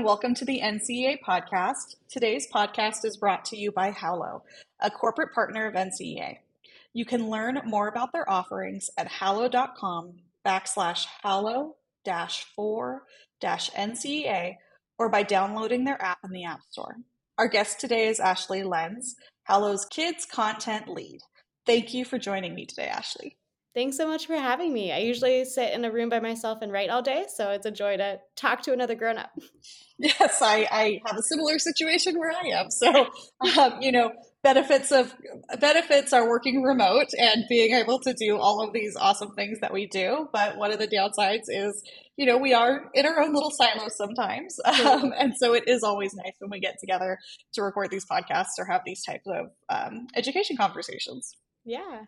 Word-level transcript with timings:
Welcome 0.06 0.36
to 0.36 0.46
the 0.46 0.62
NCEA 0.64 1.18
podcast. 1.28 1.96
Today's 2.08 2.48
podcast 2.54 3.04
is 3.06 3.18
brought 3.18 3.44
to 3.46 3.58
you 3.58 3.72
by 3.72 3.90
Hallow, 3.90 4.44
a 4.80 4.92
corporate 4.92 5.34
partner 5.34 5.66
of 5.66 5.74
NCEA. 5.74 6.38
You 6.94 7.06
can 7.06 7.28
learn 7.28 7.60
more 7.66 7.88
about 7.88 8.14
their 8.14 8.30
offerings 8.30 8.92
at 9.00 9.08
hallow.com 9.08 10.14
backslash 10.46 11.08
hallow 11.24 11.78
dash 12.04 12.46
four 12.56 13.02
dash 13.42 13.72
NCEA 13.72 14.58
or 15.00 15.10
by 15.10 15.24
downloading 15.24 15.86
their 15.86 16.00
app 16.00 16.20
in 16.24 16.30
the 16.30 16.44
App 16.46 16.62
Store. 16.70 16.98
Our 17.40 17.48
guest 17.48 17.80
today 17.80 18.08
is 18.08 18.20
Ashley 18.20 18.62
Lenz, 18.62 19.16
Hallow's 19.46 19.86
Kids 19.86 20.28
Content 20.28 20.88
Lead. 20.88 21.22
Thank 21.66 21.96
you 21.96 22.06
for 22.06 22.20
joining 22.20 22.54
me 22.54 22.68
today, 22.68 22.90
Ashley. 22.90 23.38
Thanks 23.76 23.98
so 23.98 24.08
much 24.08 24.26
for 24.26 24.38
having 24.38 24.72
me. 24.74 24.94
I 24.94 25.00
usually 25.00 25.44
sit 25.44 25.74
in 25.74 25.84
a 25.84 25.92
room 25.92 26.08
by 26.08 26.22
myself 26.22 26.60
and 26.62 26.72
write 26.72 26.90
all 26.90 27.02
day, 27.02 27.26
so 27.28 27.52
it's 27.52 27.66
a 27.66 27.72
joy 27.72 27.98
to 27.98 28.22
talk 28.38 28.62
to 28.64 28.74
another 28.74 28.96
grown 28.96 29.18
up. 29.18 29.32
Yes, 29.98 30.42
I, 30.42 30.68
I 30.70 31.02
have 31.06 31.18
a 31.18 31.22
similar 31.22 31.58
situation 31.58 32.20
where 32.20 32.30
I 32.30 32.60
am. 32.60 32.70
So, 32.70 33.08
um, 33.58 33.82
you 33.82 33.94
know, 33.94 34.12
benefits 34.44 34.92
of 34.92 35.16
benefits 35.58 36.12
are 36.12 36.28
working 36.28 36.64
remote 36.64 37.08
and 37.18 37.46
being 37.48 37.74
able 37.74 38.00
to 38.00 38.14
do 38.14 38.38
all 38.38 38.62
of 38.62 38.74
these 38.74 38.98
awesome 38.98 39.32
things 39.36 39.62
that 39.62 39.72
we 39.72 39.88
do. 39.88 40.28
But 40.34 40.58
one 40.58 40.74
of 40.74 40.80
the 40.80 40.88
downsides 40.90 41.46
is, 41.48 41.82
you 42.18 42.26
know, 42.26 42.38
we 42.38 42.54
are 42.54 42.90
in 42.94 43.06
our 43.06 43.22
own 43.22 43.34
little 43.34 43.52
silos 43.52 43.96
sometimes, 43.96 44.60
um, 44.66 45.14
and 45.18 45.34
so 45.38 45.54
it 45.54 45.64
is 45.66 45.82
always 45.82 46.14
nice 46.14 46.34
when 46.40 46.52
we 46.52 46.60
get 46.60 46.76
together 46.82 47.18
to 47.54 47.64
record 47.64 47.90
these 47.90 48.06
podcasts 48.06 48.60
or 48.60 48.66
have 48.66 48.82
these 48.86 49.02
types 49.02 49.26
of 49.28 49.46
um, 49.70 50.08
education 50.14 50.58
conversations. 50.58 51.38
Yeah. 51.64 52.02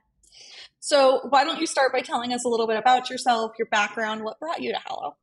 So, 0.80 1.22
why 1.30 1.44
don't 1.44 1.60
you 1.60 1.68
start 1.68 1.92
by 1.92 2.02
telling 2.02 2.34
us 2.34 2.46
a 2.46 2.50
little 2.50 2.68
bit 2.68 2.78
about 2.78 3.10
yourself, 3.10 3.54
your 3.58 3.68
background, 3.68 4.24
what 4.24 4.40
brought 4.40 4.62
you 4.62 4.72
to 4.72 4.80
Hallow? 4.86 5.18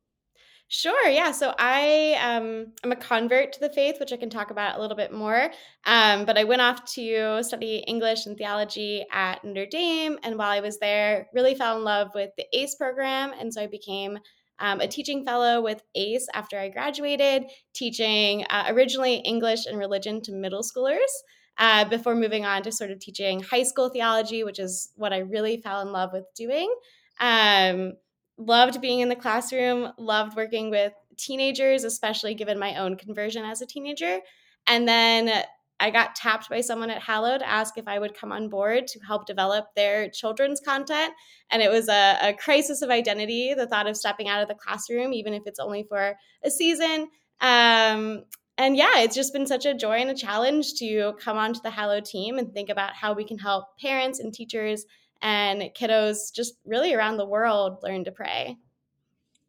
Sure. 0.69 1.09
Yeah. 1.09 1.31
So 1.31 1.55
I 1.59 2.17
um, 2.21 2.73
I'm 2.83 2.91
a 2.91 2.97
convert 2.97 3.53
to 3.53 3.61
the 3.61 3.69
faith, 3.69 4.01
which 4.01 4.13
I 4.13 4.17
can 4.17 4.31
talk 4.31 4.51
about 4.51 4.77
a 4.77 4.81
little 4.81 4.97
bit 4.97 5.13
more. 5.13 5.51
Um, 5.85 6.25
but 6.25 6.39
I 6.39 6.45
went 6.45 6.63
off 6.63 6.85
to 6.95 7.43
study 7.43 7.85
English 7.87 8.27
and 8.27 8.37
theology 8.37 9.05
at 9.13 9.45
Notre 9.45 9.67
Dame, 9.67 10.19
and 10.23 10.39
while 10.39 10.51
I 10.51 10.61
was 10.61 10.79
there, 10.79 11.29
really 11.35 11.55
fell 11.55 11.77
in 11.77 11.85
love 11.85 12.09
with 12.15 12.31
the 12.37 12.47
ACE 12.53 12.75
program, 12.77 13.33
and 13.39 13.53
so 13.53 13.61
I 13.61 13.67
became 13.67 14.19
um, 14.59 14.81
a 14.81 14.89
teaching 14.89 15.25
fellow 15.25 15.61
with 15.61 15.83
ACE 15.95 16.27
after 16.33 16.59
I 16.59 16.71
graduated, 16.71 17.45
teaching 17.75 18.45
uh, 18.49 18.65
originally 18.69 19.17
English 19.17 19.67
and 19.67 19.79
religion 19.79 20.23
to 20.23 20.33
middle 20.33 20.63
schoolers 20.63 21.13
uh, 21.59 21.85
before 21.89 22.15
moving 22.15 22.45
on 22.45 22.63
to 22.63 22.73
sort 22.73 22.91
of 22.91 22.99
teaching 22.99 23.41
high 23.41 23.63
school 23.63 23.89
theology, 23.89 24.45
which 24.45 24.59
is 24.59 24.91
what 24.97 25.13
I 25.13 25.19
really 25.19 25.59
fell 25.59 25.81
in 25.81 25.93
love 25.93 26.11
with 26.13 26.25
doing. 26.35 26.73
Um, 27.21 27.93
loved 28.37 28.81
being 28.81 29.01
in 29.01 29.09
the 29.09 29.17
classroom, 29.17 29.93
loved 29.99 30.37
working 30.37 30.71
with 30.71 30.93
teenagers, 31.17 31.85
especially 31.85 32.35
given 32.35 32.59
my 32.59 32.77
own 32.77 32.97
conversion 32.97 33.45
as 33.45 33.63
a 33.63 33.67
teenager. 33.67 34.19
And 34.67 34.89
then 34.89 35.45
I 35.81 35.91
got 35.91 36.15
tapped 36.15 36.49
by 36.49 36.61
someone 36.61 36.91
at 36.91 37.03
Hallow 37.03 37.39
to 37.39 37.49
ask 37.49 37.77
if 37.77 37.89
I 37.89 37.99
would 37.99 38.15
come 38.15 38.33
on 38.33 38.49
board 38.49 38.87
to 38.89 39.01
help 39.01 39.27
develop 39.27 39.67
their 39.75 40.09
children's 40.09 40.61
content. 40.61 41.13
And 41.51 41.63
it 41.63 41.71
was 41.71 41.89
a, 41.89 42.19
a 42.23 42.33
crisis 42.33 42.81
of 42.83 42.91
identity, 42.91 43.55
the 43.55 43.67
thought 43.67 43.87
of 43.87 43.97
stepping 43.97 44.29
out 44.29 44.43
of 44.43 44.49
the 44.49 44.55
classroom, 44.55 45.13
even 45.13 45.35
if 45.35 45.43
it's 45.47 45.59
only 45.59 45.85
for 45.89 46.15
a 46.45 46.51
season. 46.51 47.09
Um, 47.41 48.25
and 48.57 48.77
yeah, 48.77 49.01
it's 49.01 49.17
just 49.17 49.33
been 49.33 49.47
such 49.47 49.67
a 49.67 49.75
joy 49.75 49.99
and 49.99 50.11
a 50.11 50.15
challenge 50.15 50.75
to 50.75 51.15
come 51.21 51.37
onto 51.37 51.61
the 51.61 51.71
Hallow 51.71 52.01
team 52.01 52.39
and 52.39 52.53
think 52.53 52.71
about 52.71 52.95
how 52.95 53.13
we 53.13 53.25
can 53.25 53.39
help 53.39 53.79
parents 53.81 54.21
and 54.21 54.33
teachers 54.33 54.87
and 55.21 55.63
kiddos 55.79 56.33
just 56.33 56.55
really 56.65 56.95
around 56.95 57.17
the 57.17 57.27
world 57.27 57.79
learn 57.83 58.05
to 58.05 58.13
pray. 58.13 58.57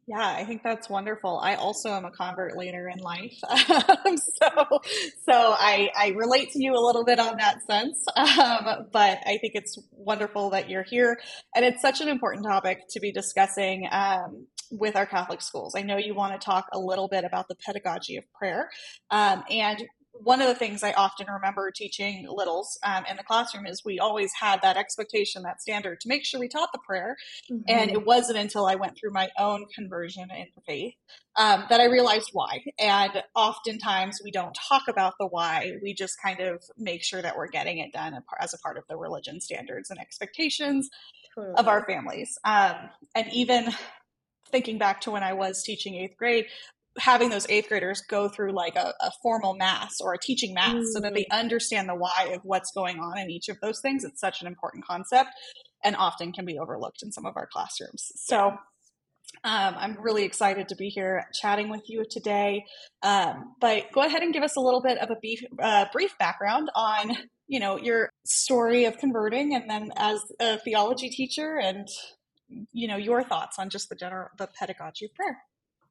Yeah, 0.08 0.24
I 0.24 0.44
think 0.44 0.62
that's 0.62 0.88
wonderful. 0.88 1.40
I 1.42 1.56
also 1.56 1.90
am 1.90 2.04
a 2.04 2.12
convert 2.12 2.56
later 2.56 2.88
in 2.88 3.00
life, 3.00 3.36
um, 3.48 4.16
so 4.16 4.80
so 5.28 5.54
I 5.58 5.90
I 5.98 6.14
relate 6.16 6.52
to 6.52 6.62
you 6.62 6.74
a 6.74 6.78
little 6.84 7.04
bit 7.04 7.18
on 7.18 7.36
that 7.38 7.58
sense. 7.66 8.04
Um, 8.16 8.86
but 8.92 9.18
I 9.26 9.38
think 9.40 9.54
it's 9.54 9.76
wonderful 9.90 10.50
that 10.50 10.70
you're 10.70 10.84
here, 10.84 11.18
and 11.56 11.64
it's 11.64 11.82
such 11.82 12.00
an 12.00 12.08
important 12.08 12.44
topic 12.46 12.78
to 12.90 13.00
be 13.00 13.12
discussing. 13.12 13.88
Um, 13.90 14.46
with 14.70 14.96
our 14.96 15.06
Catholic 15.06 15.40
schools. 15.40 15.74
I 15.76 15.82
know 15.82 15.96
you 15.96 16.12
want 16.12 16.38
to 16.40 16.44
talk 16.44 16.66
a 16.72 16.78
little 16.78 17.06
bit 17.06 17.22
about 17.24 17.46
the 17.46 17.54
pedagogy 17.54 18.16
of 18.16 18.24
prayer. 18.32 18.68
Um, 19.12 19.44
and 19.48 19.84
one 20.22 20.40
of 20.40 20.48
the 20.48 20.54
things 20.54 20.82
I 20.82 20.92
often 20.92 21.26
remember 21.30 21.70
teaching 21.70 22.26
littles 22.28 22.78
um, 22.82 23.04
in 23.08 23.16
the 23.16 23.22
classroom 23.22 23.66
is 23.66 23.82
we 23.84 23.98
always 23.98 24.30
had 24.40 24.62
that 24.62 24.76
expectation, 24.76 25.42
that 25.42 25.60
standard 25.60 26.00
to 26.00 26.08
make 26.08 26.24
sure 26.24 26.40
we 26.40 26.48
taught 26.48 26.70
the 26.72 26.80
prayer. 26.86 27.16
Mm-hmm. 27.50 27.62
And 27.68 27.90
it 27.90 28.04
wasn't 28.04 28.38
until 28.38 28.66
I 28.66 28.74
went 28.74 28.96
through 28.98 29.12
my 29.12 29.28
own 29.38 29.66
conversion 29.74 30.28
into 30.30 30.60
faith 30.66 30.94
um, 31.36 31.64
that 31.68 31.80
I 31.80 31.86
realized 31.86 32.30
why. 32.32 32.62
And 32.78 33.12
oftentimes 33.34 34.20
we 34.24 34.30
don't 34.30 34.56
talk 34.68 34.82
about 34.88 35.14
the 35.18 35.26
why. 35.26 35.72
We 35.82 35.94
just 35.94 36.14
kind 36.22 36.40
of 36.40 36.62
make 36.76 37.04
sure 37.04 37.22
that 37.22 37.36
we're 37.36 37.48
getting 37.48 37.78
it 37.78 37.92
done 37.92 38.14
as 38.40 38.54
a 38.54 38.58
part 38.58 38.78
of 38.78 38.84
the 38.88 38.96
religion 38.96 39.40
standards 39.40 39.90
and 39.90 39.98
expectations 39.98 40.88
totally. 41.34 41.54
of 41.56 41.68
our 41.68 41.84
families. 41.84 42.38
Um, 42.44 42.74
and 43.14 43.26
even 43.32 43.72
thinking 44.50 44.78
back 44.78 45.00
to 45.02 45.10
when 45.10 45.22
I 45.22 45.32
was 45.32 45.62
teaching 45.62 45.94
eighth 45.96 46.16
grade, 46.16 46.46
having 46.98 47.30
those 47.30 47.46
eighth 47.48 47.68
graders 47.68 48.02
go 48.08 48.28
through 48.28 48.52
like 48.52 48.76
a, 48.76 48.92
a 49.00 49.10
formal 49.22 49.54
mass 49.54 50.00
or 50.00 50.14
a 50.14 50.18
teaching 50.18 50.54
mass 50.54 50.74
mm. 50.74 50.86
so 50.92 51.00
that 51.00 51.14
they 51.14 51.24
mm. 51.24 51.38
understand 51.38 51.88
the 51.88 51.94
why 51.94 52.30
of 52.34 52.40
what's 52.44 52.72
going 52.72 52.98
on 52.98 53.18
in 53.18 53.30
each 53.30 53.48
of 53.48 53.58
those 53.60 53.80
things. 53.80 54.04
It's 54.04 54.20
such 54.20 54.40
an 54.40 54.46
important 54.46 54.84
concept 54.84 55.30
and 55.84 55.96
often 55.96 56.32
can 56.32 56.44
be 56.44 56.58
overlooked 56.58 57.02
in 57.02 57.12
some 57.12 57.26
of 57.26 57.36
our 57.36 57.48
classrooms. 57.52 58.12
So 58.16 58.56
um, 59.44 59.74
I'm 59.78 59.96
really 60.00 60.24
excited 60.24 60.68
to 60.68 60.76
be 60.76 60.88
here 60.88 61.24
chatting 61.34 61.68
with 61.68 61.82
you 61.88 62.04
today. 62.08 62.64
Um, 63.02 63.54
but 63.60 63.92
go 63.92 64.02
ahead 64.02 64.22
and 64.22 64.32
give 64.32 64.42
us 64.42 64.56
a 64.56 64.60
little 64.60 64.80
bit 64.80 64.98
of 64.98 65.10
a 65.10 65.16
brief, 65.16 65.42
uh, 65.62 65.86
brief 65.92 66.16
background 66.18 66.70
on 66.74 67.16
you 67.48 67.60
know 67.60 67.78
your 67.78 68.10
story 68.24 68.84
of 68.84 68.98
converting 68.98 69.54
and 69.54 69.70
then 69.70 69.90
as 69.96 70.20
a 70.40 70.58
theology 70.58 71.08
teacher 71.08 71.58
and 71.62 71.88
you 72.72 72.88
know 72.88 72.96
your 72.96 73.22
thoughts 73.22 73.58
on 73.58 73.70
just 73.70 73.88
the 73.88 73.94
general 73.94 74.28
the 74.38 74.48
pedagogy 74.58 75.06
of 75.06 75.14
prayer 75.14 75.38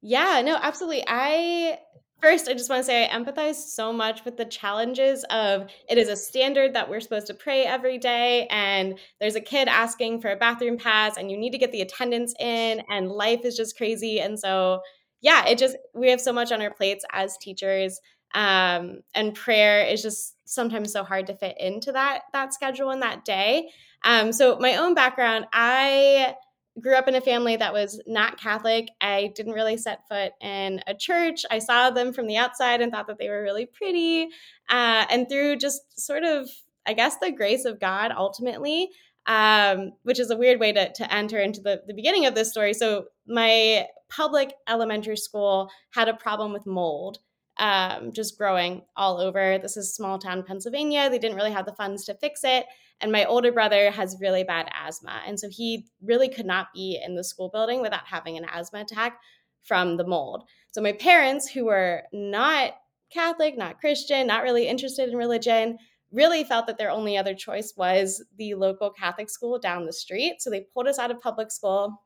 yeah 0.06 0.42
no 0.44 0.58
absolutely. 0.62 1.04
I 1.08 1.80
first 2.22 2.48
i 2.48 2.54
just 2.54 2.70
want 2.70 2.80
to 2.80 2.84
say 2.86 3.06
i 3.06 3.10
empathize 3.10 3.56
so 3.56 3.92
much 3.92 4.24
with 4.24 4.38
the 4.38 4.46
challenges 4.46 5.26
of 5.30 5.68
it 5.90 5.98
is 5.98 6.08
a 6.08 6.16
standard 6.16 6.74
that 6.74 6.90
we're 6.90 7.02
supposed 7.02 7.28
to 7.28 7.34
pray 7.34 7.66
every 7.66 7.98
day 7.98 8.48
and 8.50 8.98
there's 9.20 9.36
a 9.36 9.42
kid 9.42 9.68
asking 9.68 10.22
for 10.22 10.32
a 10.32 10.36
bathroom 10.38 10.78
pass 10.78 11.18
and 11.18 11.30
you 11.30 11.38
need 11.38 11.52
to 11.52 11.58
get 11.58 11.74
the 11.74 11.82
attendance 11.82 12.34
in 12.40 12.82
and 12.90 13.10
life 13.10 13.42
is 13.44 13.58
just 13.58 13.76
crazy 13.76 14.22
and 14.22 14.40
so 14.40 14.80
yeah 15.20 15.46
it 15.46 15.58
just 15.58 15.76
we 15.94 16.10
have 16.10 16.22
so 16.22 16.32
much 16.32 16.54
on 16.54 16.62
our 16.62 16.74
plates 16.74 17.04
as 17.12 17.38
teachers 17.38 18.00
um, 18.34 19.00
and 19.14 19.34
prayer 19.34 19.86
is 19.86 20.02
just 20.02 20.36
sometimes 20.46 20.92
so 20.92 21.04
hard 21.04 21.28
to 21.28 21.36
fit 21.36 21.56
into 21.60 21.92
that 21.94 22.24
that 22.34 22.54
schedule 22.54 22.92
in 22.92 23.00
that 23.00 23.24
day. 23.24 23.70
Um, 24.04 24.34
so 24.34 24.60
my 24.60 24.76
own 24.76 24.94
background 24.94 25.46
i 25.54 26.36
grew 26.82 26.96
up 26.96 27.08
in 27.08 27.16
a 27.16 27.22
family 27.22 27.56
that 27.56 27.74
was 27.74 28.02
not 28.06 28.40
Catholic. 28.40 28.90
I 29.00 29.32
didn't 29.36 29.54
really 29.54 29.78
set 29.78 30.08
foot 30.10 30.34
in 30.42 30.82
a 30.88 30.94
church. 30.94 31.44
I 31.50 31.60
saw 31.60 31.90
them 31.90 32.12
from 32.12 32.28
the 32.28 32.38
outside 32.38 32.82
and 32.82 32.92
thought 32.92 33.08
that 33.08 33.18
they 33.18 33.30
were 33.30 33.42
really 33.42 33.66
pretty. 33.66 34.30
Uh, 34.70 35.06
and 35.10 35.30
through 35.30 35.58
just 35.58 36.00
sort 36.00 36.24
of, 36.24 36.50
I 36.86 36.94
guess, 36.94 37.18
the 37.18 37.32
grace 37.32 37.66
of 37.66 37.80
God 37.80 38.12
ultimately, 38.16 38.90
um, 39.26 39.94
which 40.04 40.20
is 40.20 40.30
a 40.30 40.38
weird 40.38 40.60
way 40.60 40.74
to, 40.74 40.92
to 40.92 41.14
enter 41.14 41.40
into 41.40 41.62
the, 41.62 41.82
the 41.88 41.94
beginning 41.94 42.26
of 42.26 42.36
this 42.36 42.52
story. 42.52 42.74
So, 42.74 43.06
my 43.28 43.88
public 44.10 44.54
elementary 44.68 45.18
school 45.18 45.70
had 45.92 46.08
a 46.08 46.14
problem 46.14 46.54
with 46.54 46.68
mold. 46.68 47.20
Um, 47.58 48.12
just 48.12 48.38
growing 48.38 48.82
all 48.98 49.18
over. 49.18 49.58
This 49.58 49.78
is 49.78 49.96
small 49.96 50.20
town 50.20 50.44
Pennsylvania. 50.44 51.10
They 51.10 51.20
didn't 51.20 51.38
really 51.38 51.54
have 51.54 51.66
the 51.66 51.74
funds 51.74 52.04
to 52.04 52.14
fix 52.14 52.42
it. 52.44 52.66
And 53.02 53.12
my 53.12 53.26
older 53.26 53.52
brother 53.52 53.92
has 53.92 54.18
really 54.22 54.44
bad 54.44 54.70
asthma. 54.74 55.22
And 55.28 55.40
so 55.40 55.50
he 55.50 55.86
really 56.02 56.30
could 56.30 56.46
not 56.46 56.68
be 56.74 57.02
in 57.06 57.16
the 57.16 57.24
school 57.24 57.50
building 57.50 57.82
without 57.82 58.08
having 58.08 58.38
an 58.38 58.46
asthma 58.52 58.82
attack 58.82 59.20
from 59.64 59.98
the 59.98 60.08
mold. 60.08 60.44
So 60.72 60.82
my 60.82 60.94
parents, 60.94 61.50
who 61.50 61.66
were 61.66 62.04
not 62.14 62.74
Catholic, 63.12 63.58
not 63.58 63.80
Christian, 63.80 64.28
not 64.28 64.44
really 64.44 64.68
interested 64.68 65.10
in 65.10 65.18
religion, 65.18 65.78
really 66.12 66.44
felt 66.44 66.68
that 66.68 66.78
their 66.78 66.92
only 66.92 67.18
other 67.18 67.34
choice 67.34 67.74
was 67.76 68.24
the 68.38 68.54
local 68.54 68.90
Catholic 68.90 69.30
school 69.30 69.60
down 69.60 69.86
the 69.86 69.94
street. 69.94 70.42
So 70.42 70.50
they 70.50 70.66
pulled 70.74 70.88
us 70.88 71.00
out 71.00 71.12
of 71.12 71.20
public 71.20 71.52
school, 71.52 72.02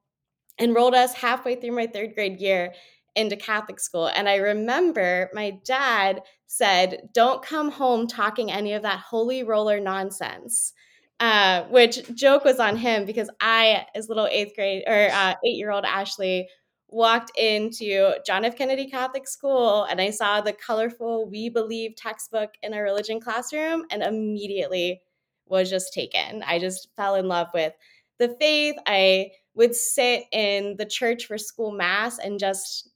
enrolled 0.60 0.96
us 0.96 1.14
halfway 1.14 1.56
through 1.56 1.74
my 1.74 1.88
third 1.88 2.16
grade 2.16 2.40
year 2.40 2.74
into 3.16 3.36
Catholic 3.36 3.80
school. 3.80 4.08
And 4.08 4.28
I 4.30 4.36
remember 4.38 5.30
my 5.34 5.58
dad 5.66 6.22
said, 6.48 7.10
Don't 7.14 7.44
come 7.44 7.72
home 7.72 8.08
talking 8.08 8.52
any 8.52 8.74
of 8.74 8.84
that 8.84 9.00
holy 9.00 9.44
roller 9.44 9.80
nonsense. 9.80 10.74
Uh, 11.20 11.66
which 11.66 12.16
joke 12.16 12.46
was 12.46 12.60
on 12.60 12.78
him 12.78 13.06
because 13.06 13.30
I, 13.42 13.86
as 13.94 14.08
little 14.08 14.28
eighth 14.28 14.56
grade 14.56 14.84
or 14.88 15.10
uh, 15.12 15.34
eight 15.46 15.58
year 15.58 15.70
old 15.70 15.84
Ashley, 15.84 16.48
walked 16.88 17.32
into 17.38 18.14
John 18.26 18.46
F. 18.46 18.56
Kennedy 18.56 18.88
Catholic 18.88 19.28
School 19.28 19.84
and 19.84 20.00
I 20.02 20.10
saw 20.12 20.42
the 20.42 20.54
colorful 20.54 21.30
We 21.30 21.50
Believe 21.50 21.96
textbook 21.96 22.52
in 22.64 22.74
a 22.74 22.82
religion 22.82 23.20
classroom 23.20 23.84
and 23.92 24.02
immediately 24.02 25.02
was 25.46 25.70
just 25.70 25.94
taken. 25.94 26.44
I 26.44 26.60
just 26.60 26.90
fell 26.96 27.16
in 27.16 27.28
love 27.28 27.50
with 27.54 27.74
the 28.18 28.36
faith. 28.40 28.76
I 28.86 29.32
would 29.56 29.76
sit 29.76 30.24
in 30.32 30.78
the 30.78 30.86
church 30.86 31.26
for 31.26 31.38
school 31.38 31.72
mass 31.72 32.18
and 32.18 32.40
just 32.40 32.90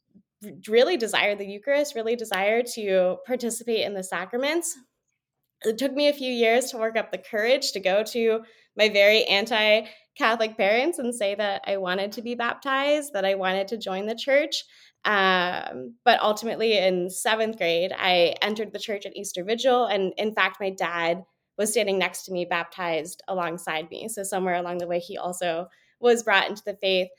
really 0.67 0.97
desire 0.97 1.35
the 1.35 1.45
Eucharist, 1.45 1.95
really 1.95 2.15
desire 2.15 2.63
to 2.75 3.17
participate 3.25 3.85
in 3.85 3.93
the 3.93 4.03
sacraments. 4.03 4.77
It 5.61 5.77
took 5.77 5.93
me 5.93 6.07
a 6.09 6.13
few 6.13 6.31
years 6.31 6.71
to 6.71 6.77
work 6.77 6.97
up 6.97 7.11
the 7.11 7.17
courage 7.17 7.71
to 7.71 7.79
go 7.79 8.03
to 8.03 8.41
my 8.77 8.89
very 8.89 9.23
anti 9.25 9.85
Catholic 10.17 10.57
parents 10.57 10.99
and 10.99 11.13
say 11.13 11.33
that 11.35 11.63
I 11.65 11.77
wanted 11.77 12.11
to 12.13 12.21
be 12.21 12.35
baptized, 12.35 13.13
that 13.13 13.25
I 13.25 13.35
wanted 13.35 13.67
to 13.69 13.77
join 13.77 14.05
the 14.05 14.15
church. 14.15 14.63
Um, 15.05 15.95
but 16.05 16.19
ultimately, 16.21 16.77
in 16.77 17.09
seventh 17.09 17.57
grade, 17.57 17.91
I 17.97 18.35
entered 18.41 18.71
the 18.71 18.79
church 18.79 19.05
at 19.05 19.15
Easter 19.15 19.43
Vigil. 19.43 19.85
And 19.85 20.13
in 20.17 20.33
fact, 20.33 20.57
my 20.59 20.69
dad 20.69 21.23
was 21.57 21.71
standing 21.71 21.97
next 21.97 22.23
to 22.23 22.31
me, 22.31 22.45
baptized 22.45 23.21
alongside 23.27 23.89
me. 23.89 24.07
So, 24.07 24.23
somewhere 24.23 24.55
along 24.55 24.77
the 24.77 24.87
way, 24.87 24.99
he 24.99 25.17
also 25.17 25.67
was 25.99 26.23
brought 26.23 26.49
into 26.49 26.63
the 26.65 26.77
faith. 26.81 27.09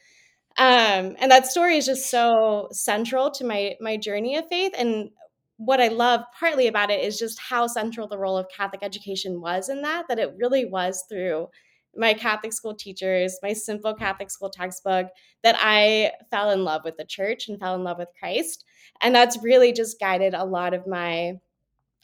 Um, 0.56 1.17
and 1.19 1.31
that 1.31 1.47
story 1.47 1.77
is 1.77 1.87
just 1.87 2.11
so 2.11 2.69
central 2.71 3.31
to 3.33 3.45
my 3.45 3.75
my 3.81 3.97
journey 3.97 4.37
of 4.37 4.47
faith. 4.49 4.73
And 4.77 5.11
what 5.56 5.81
I 5.81 5.89
love 5.89 6.23
partly 6.39 6.67
about 6.67 6.91
it 6.91 7.03
is 7.03 7.19
just 7.19 7.39
how 7.39 7.67
central 7.67 8.09
the 8.09 8.19
role 8.19 8.37
of 8.37 8.47
Catholic 8.55 8.83
education 8.83 9.41
was 9.41 9.69
in 9.69 9.83
that, 9.83 10.06
that 10.09 10.19
it 10.19 10.35
really 10.37 10.65
was 10.65 11.05
through 11.09 11.49
my 11.97 12.12
Catholic 12.12 12.53
school 12.53 12.75
teachers, 12.75 13.39
my 13.43 13.53
simple 13.53 13.95
Catholic 13.95 14.31
school 14.31 14.51
textbook, 14.51 15.06
that 15.43 15.56
I 15.61 16.12
fell 16.31 16.51
in 16.51 16.65
love 16.65 16.83
with 16.85 16.97
the 16.97 17.05
church 17.05 17.49
and 17.49 17.59
fell 17.59 17.75
in 17.77 17.85
love 17.85 17.99
with 17.99 18.09
Christ. 18.19 18.65
And 19.01 19.15
that's 19.15 19.43
really 19.43 19.73
just 19.73 20.01
guided 20.01 20.35
a 20.35 20.45
lot 20.45 20.75
of 20.75 20.87
my 20.87 21.35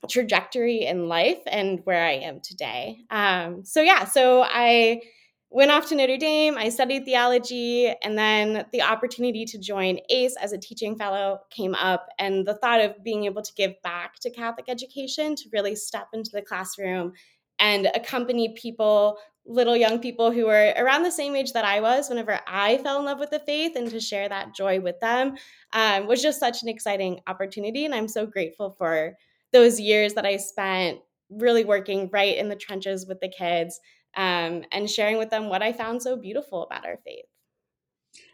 trajectory 0.09 0.87
in 0.87 1.09
life 1.09 1.41
and 1.47 1.81
where 1.85 2.05
I 2.05 2.13
am 2.13 2.41
today. 2.41 3.01
Um, 3.11 3.65
so, 3.65 3.83
yeah, 3.83 4.05
so 4.05 4.45
I 4.47 5.03
went 5.51 5.73
off 5.73 5.89
to 5.89 5.97
Notre 5.97 6.17
Dame. 6.17 6.57
I 6.57 6.69
studied 6.69 7.05
theology, 7.05 7.93
and 8.03 8.17
then 8.17 8.65
the 8.73 8.83
opportunity 8.83 9.45
to 9.47 9.59
join 9.59 9.99
ACE 10.09 10.37
as 10.41 10.53
a 10.53 10.59
teaching 10.59 10.97
fellow 10.97 11.41
came 11.51 11.75
up. 11.75 12.09
And 12.19 12.47
the 12.47 12.55
thought 12.55 12.81
of 12.81 13.03
being 13.03 13.25
able 13.25 13.43
to 13.43 13.53
give 13.55 13.75
back 13.83 14.15
to 14.21 14.31
Catholic 14.31 14.67
education, 14.69 15.35
to 15.37 15.49
really 15.53 15.75
step 15.75 16.07
into 16.13 16.31
the 16.33 16.43
classroom 16.43 17.13
and 17.59 17.89
accompany 17.95 18.55
people, 18.57 19.19
little 19.45 19.77
young 19.77 19.99
people 19.99 20.31
who 20.31 20.47
were 20.47 20.73
around 20.77 21.03
the 21.03 21.11
same 21.11 21.35
age 21.35 21.53
that 21.53 21.65
I 21.65 21.81
was 21.81 22.09
whenever 22.09 22.39
I 22.47 22.79
fell 22.79 23.01
in 23.01 23.05
love 23.05 23.19
with 23.19 23.31
the 23.31 23.41
faith, 23.41 23.75
and 23.75 23.91
to 23.91 24.01
share 24.01 24.29
that 24.29 24.55
joy 24.55 24.79
with 24.81 25.01
them 25.01 25.35
um, 25.73 26.07
was 26.07 26.23
just 26.23 26.39
such 26.39 26.63
an 26.63 26.69
exciting 26.69 27.21
opportunity. 27.27 27.85
And 27.85 27.95
I'm 27.95 28.09
so 28.09 28.25
grateful 28.25 28.71
for 28.71 29.15
those 29.53 29.81
years 29.81 30.15
that 30.15 30.25
I 30.25 30.37
spent 30.37 31.01
really 31.29 31.65
working 31.65 32.09
right 32.13 32.37
in 32.37 32.49
the 32.49 32.57
trenches 32.57 33.07
with 33.07 33.21
the 33.21 33.29
kids 33.29 33.81
um, 34.17 34.65
and 34.73 34.89
sharing 34.89 35.19
with 35.19 35.31
them 35.31 35.49
what 35.49 35.63
I 35.63 35.73
found 35.73 36.03
so 36.03 36.17
beautiful 36.17 36.65
about 36.65 36.87
our 36.87 36.99
faith. 37.05 37.27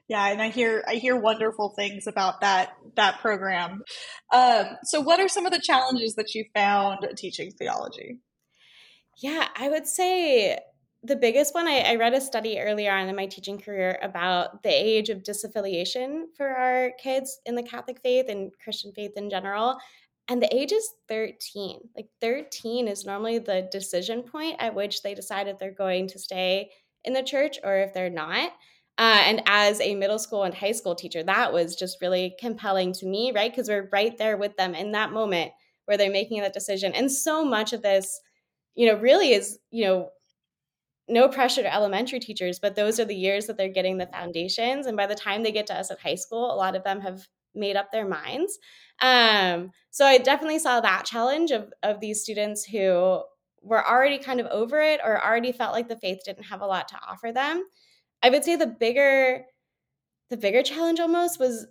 Yeah, 0.09 0.29
and 0.29 0.41
I 0.41 0.51
hear 0.51 0.85
I 0.87 0.95
hear 0.95 1.17
wonderful 1.17 1.71
things 1.71 2.07
about 2.07 2.41
that 2.41 2.75
that 2.95 3.19
program. 3.21 3.83
Um, 4.33 4.67
so, 4.85 5.01
what 5.01 5.19
are 5.19 5.29
some 5.29 5.47
of 5.47 5.53
the 5.53 5.61
challenges 5.61 6.15
that 6.15 6.35
you 6.35 6.45
found 6.55 7.07
teaching 7.17 7.51
theology? 7.51 8.21
Yeah, 9.19 9.49
I 9.57 9.69
would 9.69 9.87
say 9.87 10.59
the 11.03 11.17
biggest 11.17 11.55
one 11.55 11.67
I, 11.67 11.81
I, 11.81 11.95
read 11.97 12.15
a 12.15 12.21
study 12.21 12.59
earlier 12.59 12.93
on 12.93 13.09
in 13.09 13.17
my 13.17 13.27
teaching 13.27 13.59
career 13.59 13.99
about 14.03 14.63
the 14.63 14.71
age 14.71 15.09
of 15.09 15.23
disaffiliation 15.23 16.25
for 16.37 16.49
our 16.49 16.91
kids 17.01 17.41
in 17.47 17.55
the 17.55 17.63
Catholic 17.63 18.01
faith 18.03 18.27
and 18.29 18.51
Christian 18.63 18.93
faith 18.93 19.13
in 19.17 19.31
general 19.31 19.77
and 20.29 20.43
the 20.43 20.55
age 20.55 20.73
is 20.73 20.89
13 21.09 21.81
like 21.95 22.09
13 22.21 22.89
is 22.89 23.07
normally 23.07 23.39
the 23.39 23.69
decision 23.71 24.23
point 24.23 24.57
at 24.59 24.75
which 24.75 25.03
they 25.03 25.15
decide 25.15 25.49
if 25.49 25.59
they're 25.59 25.71
going 25.71 26.09
to 26.09 26.19
stay 26.19 26.71
in 27.05 27.13
the 27.13 27.23
church 27.23 27.59
or 27.63 27.77
if 27.77 27.95
they're 27.95 28.11
not. 28.11 28.51
Uh, 28.99 29.21
and 29.25 29.43
as 29.47 29.79
a 29.83 29.95
middle 29.95 30.19
school 30.19 30.45
and 30.45 30.55
high 30.55 30.73
school 30.73 30.95
teacher 30.95 31.23
that 31.23 31.53
was 31.53 31.77
just 31.77 32.01
really 32.01 32.35
compelling 32.41 32.93
to 32.93 33.07
me 33.07 33.33
right? 33.35 33.53
Because 33.53 33.69
we're 33.69 33.89
right 33.93 34.17
there 34.19 34.37
with 34.37 34.57
them 34.57 34.75
in 34.75 34.93
that 34.93 35.13
moment 35.13 35.53
where 35.85 35.97
they're 35.97 36.11
making 36.11 36.41
that 36.41 36.55
decision. 36.55 36.93
And 36.93 37.11
so 37.11 37.45
much 37.45 37.73
of 37.73 37.83
this 37.83 38.21
you 38.75 38.87
know 38.87 38.99
really 38.99 39.33
is 39.33 39.59
you 39.71 39.85
know 39.85 40.11
no 41.09 41.29
pressure 41.29 41.63
to 41.63 41.73
elementary 41.73 42.19
teachers 42.19 42.59
but 42.59 42.75
those 42.75 42.99
are 42.99 43.05
the 43.05 43.15
years 43.15 43.47
that 43.47 43.57
they're 43.57 43.69
getting 43.69 43.99
the 43.99 44.07
foundations. 44.07 44.87
And 44.87 44.97
by 44.97 45.07
the 45.07 45.15
time 45.15 45.43
they 45.43 45.53
get 45.53 45.69
to 45.69 45.79
us 45.79 45.91
at 45.91 46.01
high 46.01 46.17
school 46.17 46.53
a 46.53 46.57
lot 46.57 46.75
of 46.75 46.83
them 46.83 47.01
have 47.01 47.27
made 47.57 47.77
up 47.77 47.91
their 47.91 48.07
minds. 48.07 48.59
Um, 49.01 49.71
so 49.91 50.05
I 50.05 50.19
definitely 50.19 50.59
saw 50.59 50.81
that 50.81 51.05
challenge 51.05 51.51
of 51.51 51.73
of 51.83 52.01
these 52.01 52.23
students 52.23 52.65
who 52.65 53.23
were 53.63 53.87
already 53.87 54.19
kind 54.19 54.41
of 54.41 54.47
over 54.47 54.81
it 54.81 55.01
or 55.05 55.25
already 55.25 55.53
felt 55.53 55.73
like 55.73 55.89
the 55.89 55.99
faith 55.99 56.21
didn't 56.25 56.45
have 56.45 56.61
a 56.61 56.67
lot 56.67 56.89
to 56.89 56.99
offer 57.09 57.33
them. 57.33 57.65
I 58.23 58.31
would 58.31 58.45
say 58.45 58.57
the 58.57 58.67
bigger 58.67 59.45
the 60.31 60.37
bigger 60.37 60.63
challenge 60.63 61.01
almost 61.01 61.39
was 61.39 61.67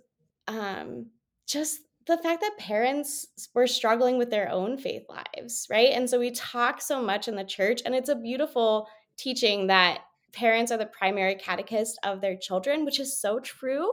um, 0.48 1.06
just 1.46 1.80
the 2.06 2.18
fact 2.18 2.40
that 2.40 2.56
parents 2.58 3.26
were 3.54 3.66
struggling 3.66 4.16
with 4.16 4.30
their 4.30 4.48
own 4.50 4.78
faith 4.78 5.02
lives, 5.08 5.66
right? 5.68 5.90
And 5.90 6.08
so 6.08 6.18
we 6.18 6.30
talk 6.30 6.80
so 6.80 7.02
much 7.02 7.28
in 7.28 7.34
the 7.34 7.44
church, 7.44 7.82
and 7.84 7.94
it's 7.94 8.08
a 8.08 8.14
beautiful 8.14 8.86
teaching 9.18 9.66
that 9.66 10.00
parents 10.32 10.70
are 10.70 10.78
the 10.78 10.86
primary 10.86 11.34
catechist 11.34 11.98
of 12.04 12.20
their 12.20 12.36
children, 12.36 12.84
which 12.84 13.00
is 13.00 13.20
so 13.20 13.40
true. 13.40 13.92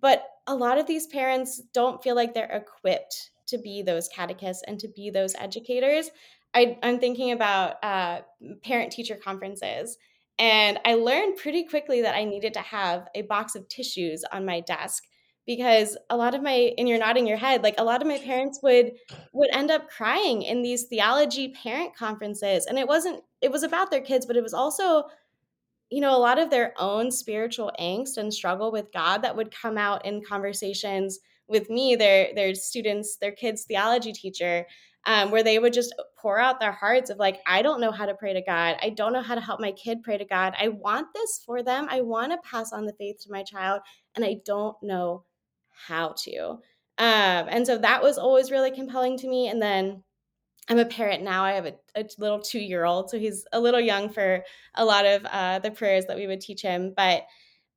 But 0.00 0.24
a 0.46 0.54
lot 0.54 0.78
of 0.78 0.86
these 0.86 1.06
parents 1.06 1.60
don't 1.72 2.02
feel 2.02 2.14
like 2.14 2.34
they're 2.34 2.44
equipped 2.46 3.30
to 3.48 3.58
be 3.58 3.82
those 3.82 4.08
catechists 4.08 4.62
and 4.66 4.78
to 4.80 4.88
be 4.88 5.10
those 5.10 5.34
educators. 5.36 6.10
I, 6.54 6.78
am 6.82 6.98
thinking 6.98 7.32
about 7.32 7.76
uh, 7.82 8.20
parent 8.64 8.92
teacher 8.92 9.16
conferences. 9.16 9.98
And 10.38 10.78
I 10.84 10.94
learned 10.94 11.36
pretty 11.36 11.64
quickly 11.64 12.02
that 12.02 12.14
I 12.14 12.24
needed 12.24 12.54
to 12.54 12.60
have 12.60 13.08
a 13.14 13.22
box 13.22 13.54
of 13.54 13.68
tissues 13.68 14.24
on 14.32 14.44
my 14.44 14.60
desk 14.60 15.04
because 15.46 15.96
a 16.10 16.16
lot 16.16 16.34
of 16.34 16.42
my 16.42 16.74
and 16.76 16.88
you're 16.88 16.98
nodding 16.98 17.26
your 17.26 17.36
head 17.36 17.62
like 17.62 17.76
a 17.78 17.84
lot 17.84 18.02
of 18.02 18.08
my 18.08 18.18
parents 18.18 18.58
would 18.62 18.92
would 19.32 19.48
end 19.52 19.70
up 19.70 19.88
crying 19.88 20.42
in 20.42 20.60
these 20.60 20.84
theology 20.84 21.54
parent 21.62 21.94
conferences 21.96 22.66
and 22.66 22.78
it 22.78 22.88
wasn't 22.88 23.22
it 23.40 23.52
was 23.52 23.62
about 23.62 23.90
their 23.90 24.00
kids 24.00 24.26
but 24.26 24.36
it 24.36 24.42
was 24.42 24.52
also 24.52 25.04
you 25.90 26.00
know, 26.00 26.16
a 26.16 26.18
lot 26.18 26.38
of 26.38 26.50
their 26.50 26.74
own 26.78 27.10
spiritual 27.10 27.72
angst 27.80 28.16
and 28.16 28.32
struggle 28.32 28.72
with 28.72 28.92
God 28.92 29.22
that 29.22 29.36
would 29.36 29.54
come 29.54 29.78
out 29.78 30.04
in 30.04 30.24
conversations 30.24 31.20
with 31.48 31.70
me, 31.70 31.94
their 31.94 32.34
their 32.34 32.54
students, 32.54 33.16
their 33.18 33.32
kids' 33.32 33.64
theology 33.64 34.12
teacher, 34.12 34.66
um, 35.06 35.30
where 35.30 35.44
they 35.44 35.58
would 35.58 35.72
just 35.72 35.94
pour 36.18 36.38
out 36.40 36.58
their 36.58 36.72
hearts 36.72 37.10
of 37.10 37.18
like, 37.18 37.38
I 37.46 37.62
don't 37.62 37.80
know 37.80 37.92
how 37.92 38.06
to 38.06 38.14
pray 38.14 38.32
to 38.32 38.42
God. 38.42 38.76
I 38.82 38.90
don't 38.90 39.12
know 39.12 39.22
how 39.22 39.36
to 39.36 39.40
help 39.40 39.60
my 39.60 39.72
kid 39.72 40.02
pray 40.02 40.18
to 40.18 40.24
God. 40.24 40.54
I 40.60 40.68
want 40.68 41.06
this 41.14 41.42
for 41.46 41.62
them. 41.62 41.86
I 41.88 42.00
want 42.00 42.32
to 42.32 42.38
pass 42.48 42.72
on 42.72 42.84
the 42.84 42.94
faith 42.94 43.20
to 43.22 43.32
my 43.32 43.44
child, 43.44 43.80
and 44.16 44.24
I 44.24 44.38
don't 44.44 44.76
know 44.82 45.24
how 45.70 46.14
to. 46.24 46.58
Um, 46.98 47.46
and 47.48 47.66
so 47.66 47.78
that 47.78 48.02
was 48.02 48.18
always 48.18 48.50
really 48.50 48.70
compelling 48.70 49.18
to 49.18 49.28
me. 49.28 49.48
And 49.48 49.60
then 49.60 50.02
I'm 50.68 50.78
a 50.78 50.84
parent 50.84 51.22
now. 51.22 51.44
I 51.44 51.52
have 51.52 51.66
a, 51.66 51.74
a 51.94 52.04
little 52.18 52.40
two 52.40 52.58
year 52.58 52.84
old, 52.84 53.10
so 53.10 53.18
he's 53.18 53.44
a 53.52 53.60
little 53.60 53.80
young 53.80 54.08
for 54.08 54.44
a 54.74 54.84
lot 54.84 55.06
of 55.06 55.24
uh, 55.24 55.58
the 55.60 55.70
prayers 55.70 56.06
that 56.06 56.16
we 56.16 56.26
would 56.26 56.40
teach 56.40 56.62
him. 56.62 56.92
But 56.96 57.22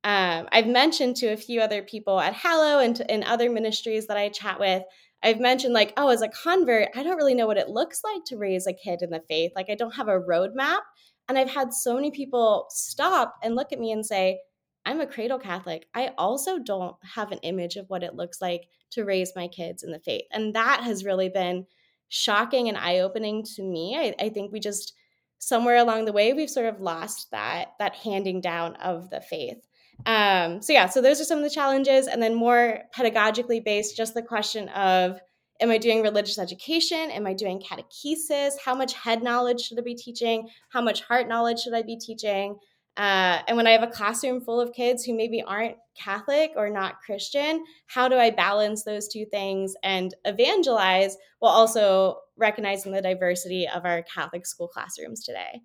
um, 0.04 0.48
I've 0.52 0.68
mentioned 0.68 1.18
to 1.18 1.28
a 1.28 1.38
few 1.38 1.62
other 1.62 1.84
people 1.84 2.20
at 2.20 2.34
Hallow 2.34 2.80
and 2.80 3.00
in 3.10 3.24
other 3.24 3.50
ministries 3.50 4.08
that 4.08 4.18
I 4.18 4.30
chat 4.30 4.60
with, 4.60 4.84
I've 5.22 5.40
mentioned 5.40 5.74
like, 5.74 5.94
oh, 5.98 6.10
as 6.10 6.22
a 6.22 6.30
convert, 6.30 6.90
I 6.96 7.04
don't 7.04 7.18
really 7.18 7.36
know 7.36 7.48
what 7.48 7.58
it 7.58 7.70
looks 7.70 8.02
like 8.04 8.24
to 8.28 8.38
raise 8.38 8.66
a 8.66 8.74
kid 8.74 9.02
in 9.02 9.10
the 9.10 9.22
faith. 9.28 9.52
Like, 9.56 9.70
I 9.70 9.76
don't 9.76 9.96
have 9.96 10.08
a 10.08 10.20
roadmap. 10.20 10.80
And 11.28 11.38
I've 11.38 11.50
had 11.50 11.74
so 11.74 11.94
many 11.94 12.10
people 12.10 12.66
stop 12.70 13.36
and 13.44 13.56
look 13.56 13.72
at 13.72 13.80
me 13.80 13.92
and 13.92 14.06
say, 14.06 14.40
I'm 14.86 15.02
a 15.02 15.06
cradle 15.06 15.38
Catholic. 15.38 15.86
I 15.94 16.12
also 16.18 16.58
don't 16.58 16.96
have 17.04 17.32
an 17.32 17.40
image 17.40 17.76
of 17.76 17.90
what 17.90 18.02
it 18.02 18.16
looks 18.16 18.42
like 18.42 18.64
to 18.92 19.04
raise 19.04 19.34
my 19.36 19.48
kids 19.48 19.84
in 19.84 19.92
the 19.92 20.00
faith. 20.00 20.24
And 20.32 20.56
that 20.56 20.82
has 20.84 21.06
really 21.06 21.30
been 21.30 21.68
shocking 22.10 22.68
and 22.68 22.78
eye-opening 22.78 23.44
to 23.56 23.64
me 23.64 23.96
I, 23.98 24.26
I 24.26 24.30
think 24.30 24.52
we 24.52 24.60
just 24.60 24.94
somewhere 25.38 25.78
along 25.78 26.06
the 26.06 26.14
way 26.14 26.34
we've 26.34 26.50
sort 26.50 26.66
of 26.66 26.82
lost 26.82 27.32
that 27.32 27.74
that 27.80 27.96
handing 27.96 28.42
down 28.42 28.76
of 28.78 29.10
the 29.10 29.22
faith 29.22 29.66
um, 30.06 30.62
so 30.62 30.74
yeah 30.74 30.88
so 30.88 31.02
those 31.02 31.22
are 31.22 31.26
some 31.26 31.38
of 31.38 31.44
the 31.44 31.50
challenges 31.50 32.08
and 32.08 32.22
then 32.22 32.36
more 32.36 32.80
pedagogically 32.96 33.64
based 33.64 33.96
just 33.96 34.14
the 34.14 34.22
question 34.22 34.70
of 34.70 35.20
am 35.60 35.72
I 35.72 35.78
doing 35.78 36.02
religious 36.02 36.40
education? 36.40 37.12
Am 37.12 37.28
I 37.28 37.34
doing 37.34 37.62
catechesis? 37.62 38.54
How 38.64 38.74
much 38.74 38.94
head 38.94 39.22
knowledge 39.22 39.62
should 39.62 39.80
I 39.80 39.82
be 39.82 39.96
teaching? 39.96 40.48
How 40.70 40.82
much 40.82 41.02
heart 41.02 41.28
knowledge 41.28 41.60
should 41.60 41.74
I 41.74 41.82
be 41.82 41.98
teaching? 41.98 42.58
Uh, 43.00 43.42
and 43.48 43.56
when 43.56 43.66
I 43.66 43.72
have 43.72 43.82
a 43.82 43.88
classroom 43.88 44.42
full 44.42 44.60
of 44.60 44.74
kids 44.74 45.06
who 45.06 45.16
maybe 45.16 45.42
aren't 45.42 45.78
Catholic 45.98 46.52
or 46.58 46.70
not 46.70 47.00
Christian, 47.00 47.64
how 47.88 48.10
do 48.10 48.16
I 48.18 48.30
balance 48.30 48.84
those 48.84 49.08
two 49.08 49.26
things 49.26 49.74
and 49.84 50.14
evangelize 50.26 51.16
while 51.40 51.54
also 51.54 52.18
recognizing 52.36 52.92
the 52.92 53.02
diversity 53.02 53.70
of 53.74 53.86
our 53.86 54.04
Catholic 54.04 54.46
school 54.46 54.68
classrooms 54.68 55.24
today? 55.24 55.62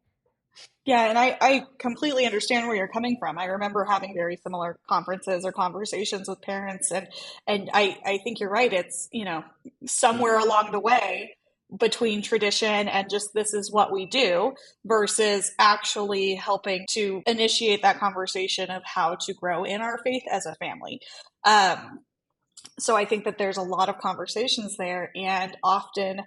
Yeah, 0.85 1.09
and 1.09 1.19
I, 1.19 1.37
I 1.41 1.67
completely 1.81 2.25
understand 2.25 2.69
where 2.69 2.77
you're 2.77 2.87
coming 2.87 3.17
from. 3.19 3.37
I 3.37 3.47
remember 3.47 3.85
having 3.85 4.15
very 4.15 4.37
similar 4.37 4.79
conferences 4.89 5.45
or 5.45 5.51
conversations 5.51 6.29
with 6.29 6.41
parents 6.41 6.93
and 6.93 7.09
and 7.49 7.69
I, 7.75 7.99
I 8.07 8.19
think 8.19 8.39
you're 8.39 8.51
right. 8.51 8.73
It's, 8.73 9.09
you 9.11 9.25
know, 9.25 9.43
somewhere 9.87 10.39
along 10.39 10.71
the 10.71 10.79
way 10.79 11.35
between 11.79 12.23
tradition 12.23 12.89
and 12.89 13.09
just 13.11 13.31
this 13.35 13.55
is 13.55 13.73
what 13.73 13.93
we 13.93 14.07
do 14.07 14.53
versus 14.85 15.53
actually 15.59 16.35
helping 16.35 16.87
to 16.91 17.23
initiate 17.27 17.83
that 17.83 17.99
conversation 17.99 18.71
of 18.71 18.83
how 18.85 19.17
to 19.17 19.35
grow 19.35 19.65
in 19.65 19.81
our 19.81 19.99
faith 20.05 20.23
as 20.31 20.47
a 20.47 20.55
family. 20.57 21.01
Um, 21.45 22.01
so 22.79 22.97
I 22.97 23.05
think 23.05 23.25
that 23.25 23.39
there's 23.39 23.57
a 23.57 23.63
lot 23.63 23.89
of 23.89 23.99
conversations 23.99 24.77
there, 24.77 25.11
and 25.15 25.57
often 25.63 26.23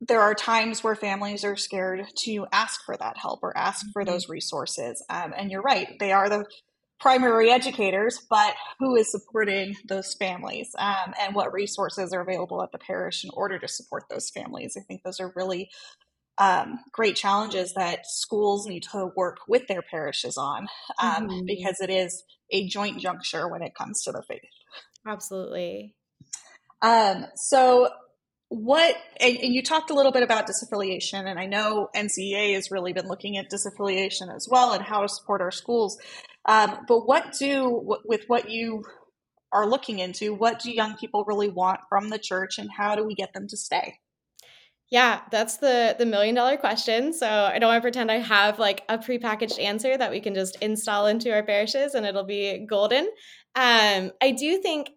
there 0.00 0.20
are 0.20 0.34
times 0.34 0.82
where 0.82 0.96
families 0.96 1.44
are 1.44 1.56
scared 1.56 2.06
to 2.16 2.46
ask 2.52 2.84
for 2.84 2.96
that 2.96 3.18
help 3.18 3.40
or 3.42 3.56
ask 3.56 3.86
for 3.92 4.02
mm-hmm. 4.02 4.12
those 4.12 4.28
resources. 4.28 5.04
Um, 5.10 5.34
and 5.36 5.50
you're 5.50 5.62
right, 5.62 5.88
they 5.98 6.12
are 6.12 6.28
the 6.28 6.46
primary 7.00 7.50
educators, 7.50 8.20
but 8.28 8.54
who 8.78 8.94
is 8.94 9.10
supporting 9.10 9.74
those 9.86 10.14
families 10.14 10.70
um, 10.78 11.14
and 11.20 11.34
what 11.34 11.52
resources 11.52 12.12
are 12.12 12.20
available 12.20 12.62
at 12.62 12.72
the 12.72 12.78
parish 12.78 13.24
in 13.24 13.30
order 13.32 13.58
to 13.58 13.68
support 13.68 14.04
those 14.10 14.30
families? 14.30 14.76
I 14.78 14.82
think 14.82 15.02
those 15.02 15.18
are 15.18 15.32
really 15.34 15.70
um, 16.38 16.78
great 16.92 17.16
challenges 17.16 17.74
that 17.74 18.06
schools 18.06 18.66
need 18.66 18.84
to 18.92 19.10
work 19.16 19.38
with 19.48 19.66
their 19.66 19.82
parishes 19.82 20.36
on 20.36 20.68
um, 21.00 21.28
mm-hmm. 21.28 21.46
because 21.46 21.80
it 21.80 21.90
is 21.90 22.22
a 22.50 22.66
joint 22.66 22.98
juncture 22.98 23.48
when 23.48 23.62
it 23.62 23.74
comes 23.74 24.02
to 24.02 24.12
the 24.12 24.22
faith. 24.22 24.40
Absolutely. 25.06 25.94
Um, 26.82 27.26
so 27.34 27.90
what 28.50 28.96
and, 29.20 29.36
and, 29.38 29.54
you 29.54 29.62
talked 29.62 29.90
a 29.90 29.94
little 29.94 30.10
bit 30.10 30.24
about 30.24 30.48
disaffiliation 30.48 31.24
and 31.30 31.38
i 31.38 31.46
know 31.46 31.88
ncea 31.94 32.52
has 32.52 32.68
really 32.68 32.92
been 32.92 33.06
looking 33.06 33.36
at 33.36 33.48
disaffiliation 33.48 34.34
as 34.34 34.48
well 34.50 34.72
and 34.72 34.82
how 34.82 35.02
to 35.02 35.08
support 35.08 35.40
our 35.40 35.52
schools 35.52 35.96
um, 36.46 36.78
but 36.88 37.06
what 37.06 37.32
do 37.38 37.98
with 38.04 38.24
what 38.26 38.50
you 38.50 38.82
are 39.52 39.66
looking 39.66 39.98
into 39.98 40.32
what 40.32 40.60
do 40.60 40.70
young 40.70 40.96
people 40.96 41.24
really 41.26 41.48
want 41.48 41.80
from 41.88 42.08
the 42.08 42.18
church 42.18 42.58
and 42.58 42.70
how 42.70 42.94
do 42.94 43.04
we 43.04 43.14
get 43.14 43.32
them 43.32 43.48
to 43.48 43.56
stay 43.56 43.98
yeah, 44.90 45.20
that's 45.30 45.58
the 45.58 45.94
the 45.96 46.04
million 46.04 46.34
dollar 46.34 46.56
question. 46.56 47.12
So 47.12 47.28
I 47.28 47.60
don't 47.60 47.68
want 47.68 47.78
to 47.78 47.82
pretend 47.82 48.10
I 48.10 48.18
have 48.18 48.58
like 48.58 48.82
a 48.88 48.98
prepackaged 48.98 49.60
answer 49.60 49.96
that 49.96 50.10
we 50.10 50.20
can 50.20 50.34
just 50.34 50.56
install 50.60 51.06
into 51.06 51.32
our 51.32 51.44
parishes 51.44 51.94
and 51.94 52.04
it'll 52.04 52.24
be 52.24 52.66
golden. 52.68 53.04
Um, 53.54 54.10
I 54.20 54.32
do 54.36 54.58
think 54.58 54.90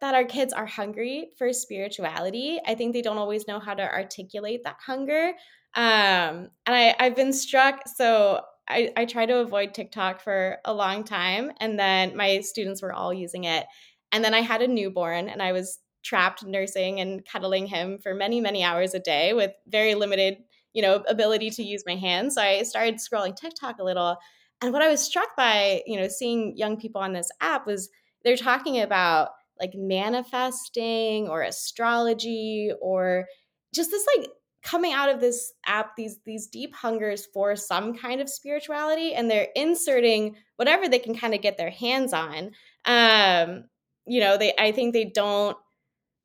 that 0.00 0.14
our 0.14 0.24
kids 0.24 0.52
are 0.52 0.66
hungry 0.66 1.30
for 1.38 1.52
spirituality. 1.52 2.58
I 2.66 2.74
think 2.74 2.92
they 2.92 3.02
don't 3.02 3.18
always 3.18 3.46
know 3.46 3.60
how 3.60 3.74
to 3.74 3.82
articulate 3.82 4.62
that 4.64 4.78
hunger. 4.84 5.34
Um, 5.76 6.50
and 6.66 6.74
I, 6.74 6.96
I've 6.98 7.14
been 7.14 7.32
struck. 7.32 7.82
So 7.86 8.40
I, 8.70 8.90
I 8.96 9.04
try 9.04 9.26
to 9.26 9.38
avoid 9.38 9.74
TikTok 9.74 10.20
for 10.20 10.58
a 10.64 10.72
long 10.72 11.04
time. 11.04 11.52
And 11.60 11.78
then 11.78 12.16
my 12.16 12.40
students 12.40 12.82
were 12.82 12.92
all 12.92 13.12
using 13.12 13.44
it. 13.44 13.66
And 14.12 14.24
then 14.24 14.34
I 14.34 14.40
had 14.40 14.62
a 14.62 14.68
newborn 14.68 15.28
and 15.28 15.42
I 15.42 15.52
was 15.52 15.78
trapped 16.02 16.44
nursing 16.44 17.00
and 17.00 17.24
cuddling 17.24 17.66
him 17.66 17.98
for 17.98 18.14
many, 18.14 18.40
many 18.40 18.64
hours 18.64 18.94
a 18.94 19.00
day 19.00 19.32
with 19.32 19.52
very 19.66 19.94
limited, 19.94 20.38
you 20.72 20.82
know, 20.82 21.04
ability 21.08 21.50
to 21.50 21.62
use 21.62 21.84
my 21.86 21.96
hands. 21.96 22.36
So 22.36 22.42
I 22.42 22.62
started 22.62 22.96
scrolling 22.96 23.36
TikTok 23.36 23.78
a 23.78 23.84
little. 23.84 24.16
And 24.62 24.72
what 24.72 24.82
I 24.82 24.88
was 24.88 25.00
struck 25.00 25.36
by, 25.36 25.82
you 25.86 25.98
know, 25.98 26.08
seeing 26.08 26.56
young 26.56 26.78
people 26.78 27.00
on 27.00 27.12
this 27.12 27.30
app 27.40 27.66
was 27.66 27.90
they're 28.24 28.36
talking 28.36 28.80
about 28.80 29.30
like 29.58 29.72
manifesting 29.74 31.28
or 31.28 31.42
astrology 31.42 32.72
or 32.80 33.26
just 33.74 33.90
this 33.90 34.06
like 34.16 34.28
coming 34.62 34.92
out 34.92 35.08
of 35.08 35.20
this 35.20 35.52
app 35.66 35.96
these 35.96 36.18
these 36.24 36.46
deep 36.46 36.74
hungers 36.74 37.26
for 37.32 37.56
some 37.56 37.96
kind 37.96 38.20
of 38.20 38.28
spirituality 38.28 39.14
and 39.14 39.30
they're 39.30 39.48
inserting 39.56 40.36
whatever 40.56 40.88
they 40.88 40.98
can 40.98 41.16
kind 41.16 41.34
of 41.34 41.40
get 41.40 41.56
their 41.56 41.70
hands 41.70 42.12
on 42.12 42.50
um 42.84 43.64
you 44.06 44.20
know 44.20 44.36
they 44.36 44.52
i 44.58 44.70
think 44.70 44.92
they 44.92 45.04
don't 45.04 45.56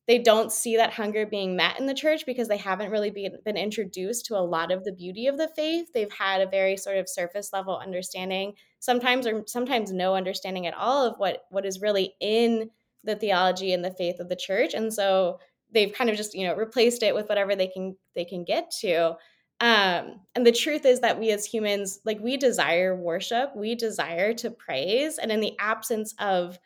they 0.08 0.20
don't 0.20 0.52
see 0.52 0.78
that 0.78 0.94
hunger 0.94 1.26
being 1.26 1.56
met 1.56 1.80
in 1.80 1.88
the 1.88 1.94
church 1.94 2.26
because 2.26 2.48
they 2.48 2.58
haven't 2.58 2.92
really 2.92 3.10
been, 3.10 3.38
been 3.44 3.58
introduced 3.58 4.28
to 4.28 4.38
a 4.38 4.40
lot 4.40 4.72
of 4.72 4.84
the 4.84 4.92
beauty 4.92 5.26
of 5.26 5.38
the 5.38 5.48
faith. 5.48 5.88
They've 5.94 6.12
had 6.12 6.42
a 6.42 6.50
very 6.50 6.78
sort 6.78 6.98
of 6.98 7.10
surface 7.10 7.52
level 7.52 7.78
understanding 7.78 8.54
sometimes 8.80 9.26
or 9.26 9.44
sometimes 9.48 9.92
no 9.92 10.14
understanding 10.14 10.68
at 10.68 10.76
all 10.76 11.04
of 11.04 11.18
what 11.18 11.46
what 11.50 11.66
is 11.66 11.82
really 11.82 12.14
in 12.20 12.70
the 13.04 13.16
theology 13.16 13.74
and 13.74 13.84
the 13.84 13.96
faith 13.98 14.20
of 14.20 14.30
the 14.30 14.36
church. 14.36 14.74
And 14.74 14.94
so 14.94 15.40
they've 15.76 15.94
kind 15.94 16.10
of 16.10 16.16
just 16.16 16.34
you 16.34 16.48
know 16.48 16.56
replaced 16.56 17.04
it 17.04 17.14
with 17.14 17.30
whatever 17.30 17.56
they 17.56 17.68
can 17.68 17.96
they 18.16 18.26
can 18.26 18.44
get 18.44 18.72
to 18.72 19.10
um 19.62 20.20
and 20.34 20.46
the 20.46 20.52
truth 20.52 20.86
is 20.86 21.02
that 21.02 21.20
we 21.20 21.30
as 21.30 21.46
humans 21.46 22.00
like 22.06 22.20
we 22.20 22.38
desire 22.38 22.96
worship 22.96 23.56
we 23.56 23.76
desire 23.76 24.34
to 24.34 24.50
praise 24.50 25.18
and 25.18 25.32
in 25.32 25.40
the 25.40 25.54
absence 25.60 26.16
of 26.20 26.58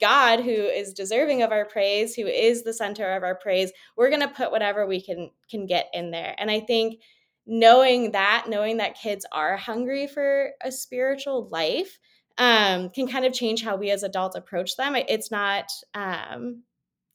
god 0.00 0.40
who 0.40 0.50
is 0.50 0.94
deserving 0.94 1.42
of 1.42 1.50
our 1.50 1.64
praise 1.64 2.14
who 2.14 2.26
is 2.26 2.62
the 2.62 2.72
center 2.72 3.10
of 3.10 3.24
our 3.24 3.34
praise 3.34 3.72
we're 3.96 4.10
going 4.10 4.20
to 4.20 4.28
put 4.28 4.52
whatever 4.52 4.86
we 4.86 5.02
can 5.02 5.30
can 5.50 5.66
get 5.66 5.88
in 5.92 6.12
there 6.12 6.34
and 6.38 6.50
i 6.50 6.60
think 6.60 7.00
knowing 7.46 8.12
that 8.12 8.46
knowing 8.48 8.76
that 8.76 8.98
kids 8.98 9.26
are 9.32 9.56
hungry 9.56 10.06
for 10.06 10.50
a 10.62 10.70
spiritual 10.70 11.48
life 11.50 11.98
um, 12.38 12.88
can 12.88 13.06
kind 13.06 13.26
of 13.26 13.34
change 13.34 13.62
how 13.62 13.76
we 13.76 13.90
as 13.90 14.02
adults 14.02 14.34
approach 14.34 14.76
them. 14.76 14.96
It's 14.96 15.30
not 15.30 15.66
um, 15.94 16.62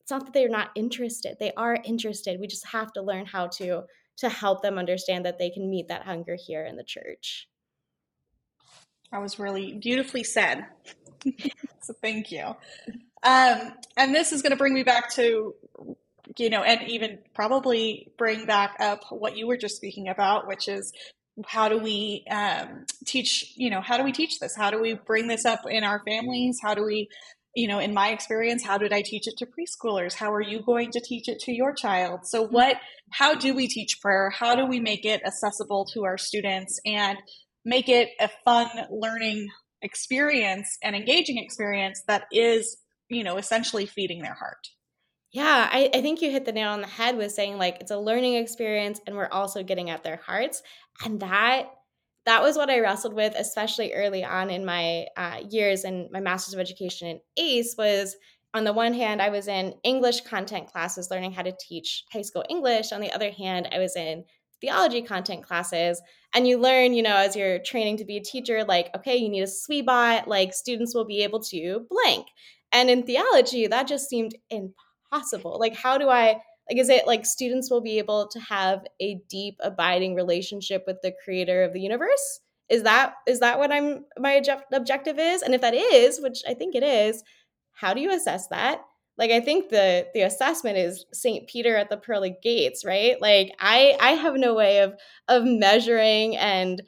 it's 0.05 0.11
not 0.11 0.25
that 0.25 0.35
they're 0.35 0.47
not 0.47 0.69
interested; 0.75 1.37
they 1.39 1.51
are 1.57 1.79
interested. 1.83 2.39
We 2.39 2.45
just 2.45 2.67
have 2.67 2.93
to 2.93 3.01
learn 3.01 3.25
how 3.25 3.47
to 3.57 3.85
to 4.17 4.29
help 4.29 4.61
them 4.61 4.77
understand 4.77 5.25
that 5.25 5.39
they 5.39 5.49
can 5.49 5.67
meet 5.67 5.87
that 5.87 6.03
hunger 6.03 6.37
here 6.39 6.63
in 6.63 6.75
the 6.75 6.83
church. 6.83 7.49
That 9.11 9.19
was 9.19 9.39
really 9.39 9.73
beautifully 9.73 10.23
said. 10.23 10.67
so 11.81 11.93
thank 12.03 12.31
you. 12.31 12.55
Um, 13.23 13.73
and 13.97 14.13
this 14.13 14.31
is 14.31 14.43
going 14.43 14.51
to 14.51 14.57
bring 14.57 14.75
me 14.75 14.83
back 14.83 15.11
to 15.15 15.55
you 16.37 16.51
know, 16.51 16.61
and 16.61 16.87
even 16.87 17.17
probably 17.33 18.11
bring 18.15 18.45
back 18.45 18.75
up 18.79 19.05
what 19.09 19.35
you 19.35 19.47
were 19.47 19.57
just 19.57 19.75
speaking 19.75 20.07
about, 20.07 20.47
which 20.47 20.67
is 20.67 20.93
how 21.47 21.67
do 21.67 21.79
we 21.79 22.23
um, 22.29 22.85
teach 23.05 23.53
you 23.57 23.71
know 23.71 23.81
how 23.81 23.97
do 23.97 24.03
we 24.03 24.11
teach 24.11 24.39
this 24.39 24.55
how 24.55 24.69
do 24.69 24.79
we 24.79 24.93
bring 24.93 25.27
this 25.27 25.45
up 25.45 25.61
in 25.69 25.83
our 25.83 26.01
families 26.05 26.59
how 26.61 26.73
do 26.73 26.85
we 26.85 27.09
you 27.55 27.67
know 27.67 27.79
in 27.79 27.93
my 27.93 28.09
experience 28.09 28.63
how 28.63 28.77
did 28.77 28.93
i 28.93 29.01
teach 29.01 29.27
it 29.27 29.37
to 29.37 29.45
preschoolers? 29.45 30.13
How 30.13 30.33
are 30.33 30.41
you 30.41 30.61
going 30.61 30.91
to 30.91 31.01
teach 31.01 31.27
it 31.27 31.39
to 31.39 31.53
your 31.53 31.73
child? 31.73 32.21
So 32.25 32.45
what 32.45 32.77
how 33.11 33.35
do 33.35 33.53
we 33.53 33.67
teach 33.67 33.99
prayer? 34.01 34.29
How 34.29 34.55
do 34.55 34.65
we 34.65 34.79
make 34.79 35.05
it 35.05 35.21
accessible 35.25 35.85
to 35.93 36.03
our 36.05 36.17
students 36.17 36.79
and 36.85 37.17
make 37.63 37.89
it 37.89 38.09
a 38.19 38.29
fun 38.43 38.69
learning 38.89 39.47
experience 39.81 40.77
and 40.83 40.95
engaging 40.95 41.37
experience 41.37 42.01
that 42.07 42.23
is 42.31 42.77
you 43.09 43.23
know 43.23 43.37
essentially 43.37 43.85
feeding 43.85 44.21
their 44.21 44.35
heart? 44.35 44.67
Yeah, 45.31 45.67
I, 45.69 45.89
I 45.93 46.01
think 46.01 46.21
you 46.21 46.31
hit 46.31 46.45
the 46.45 46.53
nail 46.53 46.69
on 46.69 46.79
the 46.79 46.87
head 46.87 47.17
with 47.17 47.33
saying 47.33 47.57
like 47.57 47.81
it's 47.81 47.91
a 47.91 47.97
learning 47.97 48.35
experience 48.35 49.01
and 49.05 49.17
we're 49.17 49.27
also 49.27 49.63
getting 49.63 49.89
at 49.89 50.01
their 50.01 50.21
hearts. 50.25 50.61
And 51.03 51.19
that 51.19 51.65
that 52.25 52.41
was 52.41 52.57
what 52.57 52.69
I 52.69 52.79
wrestled 52.79 53.13
with, 53.13 53.33
especially 53.37 53.93
early 53.93 54.23
on 54.23 54.49
in 54.49 54.65
my 54.65 55.07
uh, 55.15 55.41
years 55.49 55.83
in 55.83 56.09
my 56.11 56.19
master's 56.19 56.53
of 56.53 56.59
education 56.59 57.07
in 57.07 57.19
ACE 57.37 57.75
was 57.77 58.15
on 58.55 58.63
the 58.63 58.73
one 58.73 58.93
hand, 58.93 59.21
I 59.21 59.29
was 59.29 59.49
in 59.49 59.73
English 59.83 60.21
content 60.21 60.67
classes 60.67 61.11
learning 61.11 61.33
how 61.33 61.41
to 61.41 61.53
teach 61.59 62.05
high 62.11 62.21
school 62.21 62.45
English. 62.49 62.93
On 62.93 63.01
the 63.01 63.11
other 63.11 63.29
hand, 63.29 63.67
I 63.73 63.79
was 63.79 63.97
in 63.97 64.23
theology 64.61 65.01
content 65.01 65.43
classes. 65.43 66.01
And 66.33 66.47
you 66.47 66.57
learn, 66.57 66.93
you 66.93 67.03
know, 67.03 67.15
as 67.17 67.35
you're 67.35 67.59
training 67.59 67.97
to 67.97 68.05
be 68.05 68.17
a 68.17 68.23
teacher, 68.23 68.63
like, 68.63 68.89
okay, 68.95 69.17
you 69.17 69.27
need 69.29 69.41
a 69.41 69.45
SWBAT, 69.45 70.27
like 70.27 70.53
students 70.53 70.95
will 70.95 71.05
be 71.05 71.23
able 71.23 71.41
to 71.43 71.85
blank. 71.89 72.27
And 72.71 72.89
in 72.89 73.03
theology, 73.03 73.67
that 73.67 73.87
just 73.87 74.09
seemed 74.09 74.35
impossible? 74.49 75.57
Like, 75.59 75.75
how 75.75 75.97
do 75.97 76.09
I, 76.09 76.39
like, 76.69 76.79
is 76.79 76.89
it 76.89 77.07
like 77.07 77.25
students 77.25 77.69
will 77.69 77.81
be 77.81 77.97
able 77.99 78.27
to 78.29 78.39
have 78.39 78.85
a 78.99 79.21
deep, 79.29 79.57
abiding 79.61 80.15
relationship 80.15 80.83
with 80.87 80.97
the 81.01 81.13
creator 81.23 81.63
of 81.63 81.73
the 81.73 81.81
universe? 81.81 82.39
Is 82.69 82.83
that 82.83 83.13
is 83.27 83.41
that 83.41 83.59
what 83.59 83.71
I'm 83.71 84.05
my 84.17 84.41
objective 84.73 85.19
is? 85.19 85.43
And 85.43 85.53
if 85.53 85.61
that 85.61 85.75
is, 85.75 86.19
which 86.19 86.41
I 86.47 86.55
think 86.55 86.73
it 86.73 86.83
is, 86.83 87.23
how 87.73 87.93
do 87.93 88.01
you 88.01 88.11
assess 88.11 88.47
that? 88.47 88.81
Like 89.17 89.31
I 89.31 89.39
think 89.39 89.69
the 89.69 90.07
the 90.13 90.21
assessment 90.21 90.77
is 90.77 91.05
St. 91.13 91.47
Peter 91.47 91.75
at 91.75 91.89
the 91.89 91.97
pearly 91.97 92.35
gates, 92.41 92.83
right? 92.83 93.21
Like 93.21 93.53
I 93.59 93.95
I 93.99 94.11
have 94.11 94.35
no 94.35 94.55
way 94.55 94.79
of 94.79 94.95
of 95.27 95.43
measuring 95.45 96.35
and 96.37 96.81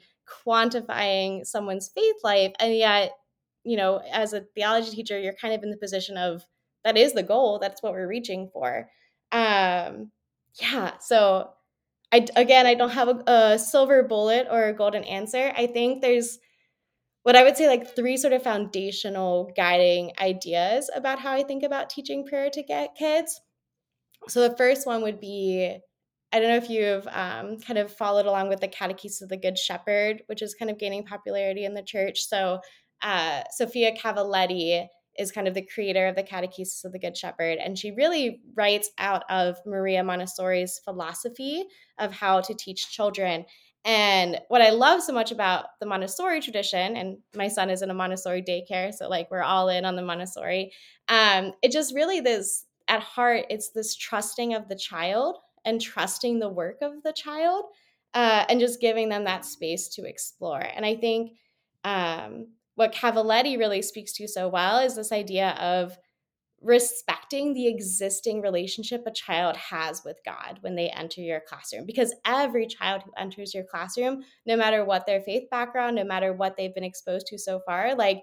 quantifying 0.46 1.46
someone's 1.46 1.88
faith 1.88 2.16
life 2.22 2.52
and 2.60 2.74
yet 2.74 3.12
you 3.64 3.76
know 3.76 4.02
as 4.12 4.32
a 4.32 4.42
theology 4.54 4.90
teacher 4.90 5.18
you're 5.18 5.32
kind 5.32 5.54
of 5.54 5.62
in 5.62 5.70
the 5.70 5.76
position 5.76 6.16
of 6.16 6.44
that 6.84 6.98
is 6.98 7.14
the 7.14 7.22
goal 7.22 7.58
that's 7.58 7.82
what 7.82 7.92
we're 7.92 8.06
reaching 8.06 8.50
for 8.52 8.88
Um, 9.32 10.10
yeah, 10.60 10.98
so 10.98 11.50
I 12.12 12.26
again, 12.36 12.66
I 12.66 12.74
don't 12.74 12.90
have 12.90 13.08
a, 13.08 13.22
a 13.26 13.58
silver 13.58 14.02
bullet 14.02 14.46
or 14.50 14.64
a 14.64 14.72
golden 14.72 15.04
answer. 15.04 15.52
I 15.56 15.66
think 15.66 16.00
there's 16.00 16.38
what 17.22 17.36
I 17.36 17.42
would 17.42 17.56
say 17.56 17.68
like 17.68 17.94
three 17.94 18.16
sort 18.16 18.32
of 18.32 18.42
foundational 18.42 19.52
guiding 19.56 20.12
ideas 20.18 20.90
about 20.94 21.18
how 21.18 21.32
I 21.32 21.42
think 21.42 21.62
about 21.62 21.90
teaching 21.90 22.26
prayer 22.26 22.48
to 22.50 22.62
get 22.62 22.96
kids. 22.96 23.40
So 24.28 24.48
the 24.48 24.56
first 24.56 24.86
one 24.86 25.02
would 25.02 25.20
be 25.20 25.78
I 26.32 26.40
don't 26.40 26.48
know 26.48 26.56
if 26.56 26.68
you've 26.70 27.06
um, 27.08 27.58
kind 27.58 27.78
of 27.78 27.92
followed 27.92 28.26
along 28.26 28.50
with 28.50 28.60
the 28.60 28.68
Catechesis 28.68 29.22
of 29.22 29.30
the 29.30 29.38
Good 29.38 29.58
Shepherd, 29.58 30.22
which 30.26 30.42
is 30.42 30.54
kind 30.54 30.70
of 30.70 30.78
gaining 30.78 31.04
popularity 31.04 31.64
in 31.64 31.72
the 31.72 31.82
church. 31.82 32.20
So 32.20 32.60
uh, 33.02 33.42
Sophia 33.50 33.96
Cavalletti 33.96 34.86
is 35.18 35.32
kind 35.32 35.48
of 35.48 35.54
the 35.54 35.66
creator 35.66 36.06
of 36.06 36.16
the 36.16 36.22
Catechesis 36.22 36.84
of 36.84 36.92
the 36.92 36.98
Good 36.98 37.16
Shepherd. 37.16 37.58
And 37.58 37.78
she 37.78 37.90
really 37.90 38.40
writes 38.54 38.90
out 38.98 39.24
of 39.28 39.56
Maria 39.66 40.04
Montessori's 40.04 40.80
philosophy 40.84 41.64
of 41.98 42.12
how 42.12 42.40
to 42.40 42.54
teach 42.54 42.90
children. 42.90 43.44
And 43.84 44.40
what 44.48 44.60
I 44.60 44.70
love 44.70 45.02
so 45.02 45.12
much 45.12 45.32
about 45.32 45.66
the 45.80 45.86
Montessori 45.86 46.40
tradition, 46.40 46.96
and 46.96 47.18
my 47.34 47.48
son 47.48 47.70
is 47.70 47.82
in 47.82 47.90
a 47.90 47.94
Montessori 47.94 48.42
daycare, 48.42 48.92
so 48.92 49.08
like 49.08 49.30
we're 49.30 49.42
all 49.42 49.68
in 49.68 49.84
on 49.84 49.96
the 49.96 50.02
Montessori. 50.02 50.72
Um, 51.08 51.52
it 51.62 51.72
just 51.72 51.94
really 51.94 52.20
this 52.20 52.66
at 52.88 53.00
heart, 53.00 53.46
it's 53.50 53.70
this 53.70 53.94
trusting 53.94 54.54
of 54.54 54.68
the 54.68 54.76
child 54.76 55.38
and 55.64 55.80
trusting 55.80 56.38
the 56.38 56.48
work 56.48 56.78
of 56.82 57.02
the 57.02 57.12
child, 57.12 57.64
uh, 58.14 58.44
and 58.48 58.60
just 58.60 58.80
giving 58.80 59.08
them 59.08 59.24
that 59.24 59.44
space 59.44 59.88
to 59.88 60.04
explore. 60.06 60.60
And 60.60 60.84
I 60.84 60.96
think 60.96 61.32
um, 61.84 62.48
what 62.78 62.94
Cavalletti 62.94 63.58
really 63.58 63.82
speaks 63.82 64.12
to 64.12 64.28
so 64.28 64.48
well 64.48 64.78
is 64.78 64.94
this 64.94 65.10
idea 65.10 65.50
of 65.58 65.98
respecting 66.60 67.52
the 67.52 67.66
existing 67.66 68.40
relationship 68.40 69.02
a 69.04 69.10
child 69.10 69.56
has 69.56 70.04
with 70.04 70.20
God 70.24 70.58
when 70.60 70.76
they 70.76 70.88
enter 70.88 71.20
your 71.20 71.40
classroom. 71.40 71.86
Because 71.86 72.14
every 72.24 72.68
child 72.68 73.02
who 73.02 73.10
enters 73.18 73.52
your 73.52 73.64
classroom, 73.64 74.22
no 74.46 74.56
matter 74.56 74.84
what 74.84 75.06
their 75.06 75.20
faith 75.20 75.50
background, 75.50 75.96
no 75.96 76.04
matter 76.04 76.32
what 76.32 76.56
they've 76.56 76.74
been 76.74 76.84
exposed 76.84 77.26
to 77.26 77.38
so 77.38 77.58
far, 77.66 77.96
like 77.96 78.22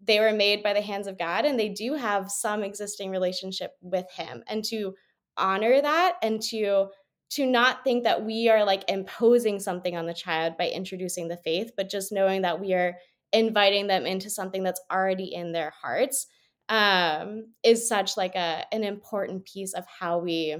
they 0.00 0.20
were 0.20 0.32
made 0.32 0.62
by 0.62 0.72
the 0.72 0.80
hands 0.80 1.08
of 1.08 1.18
God 1.18 1.44
and 1.44 1.58
they 1.58 1.70
do 1.70 1.94
have 1.94 2.30
some 2.30 2.62
existing 2.62 3.10
relationship 3.10 3.72
with 3.80 4.06
Him. 4.12 4.44
And 4.46 4.64
to 4.66 4.94
honor 5.36 5.80
that 5.80 6.14
and 6.22 6.40
to 6.42 6.90
to 7.28 7.44
not 7.44 7.82
think 7.82 8.04
that 8.04 8.24
we 8.24 8.48
are 8.48 8.64
like 8.64 8.84
imposing 8.88 9.58
something 9.58 9.96
on 9.96 10.06
the 10.06 10.14
child 10.14 10.56
by 10.56 10.68
introducing 10.68 11.26
the 11.26 11.36
faith, 11.36 11.72
but 11.76 11.90
just 11.90 12.12
knowing 12.12 12.42
that 12.42 12.60
we 12.60 12.72
are 12.72 12.96
inviting 13.36 13.86
them 13.86 14.06
into 14.06 14.30
something 14.30 14.62
that's 14.62 14.80
already 14.90 15.34
in 15.34 15.52
their 15.52 15.72
hearts 15.82 16.26
um, 16.68 17.52
is 17.62 17.88
such 17.88 18.16
like 18.16 18.34
a 18.34 18.64
an 18.72 18.82
important 18.82 19.44
piece 19.44 19.74
of 19.74 19.84
how 19.86 20.18
we 20.18 20.56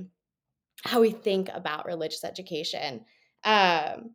how 0.85 1.01
we 1.01 1.11
think 1.11 1.49
about 1.53 1.87
religious 1.87 2.23
education. 2.23 3.05
Um, 3.45 4.15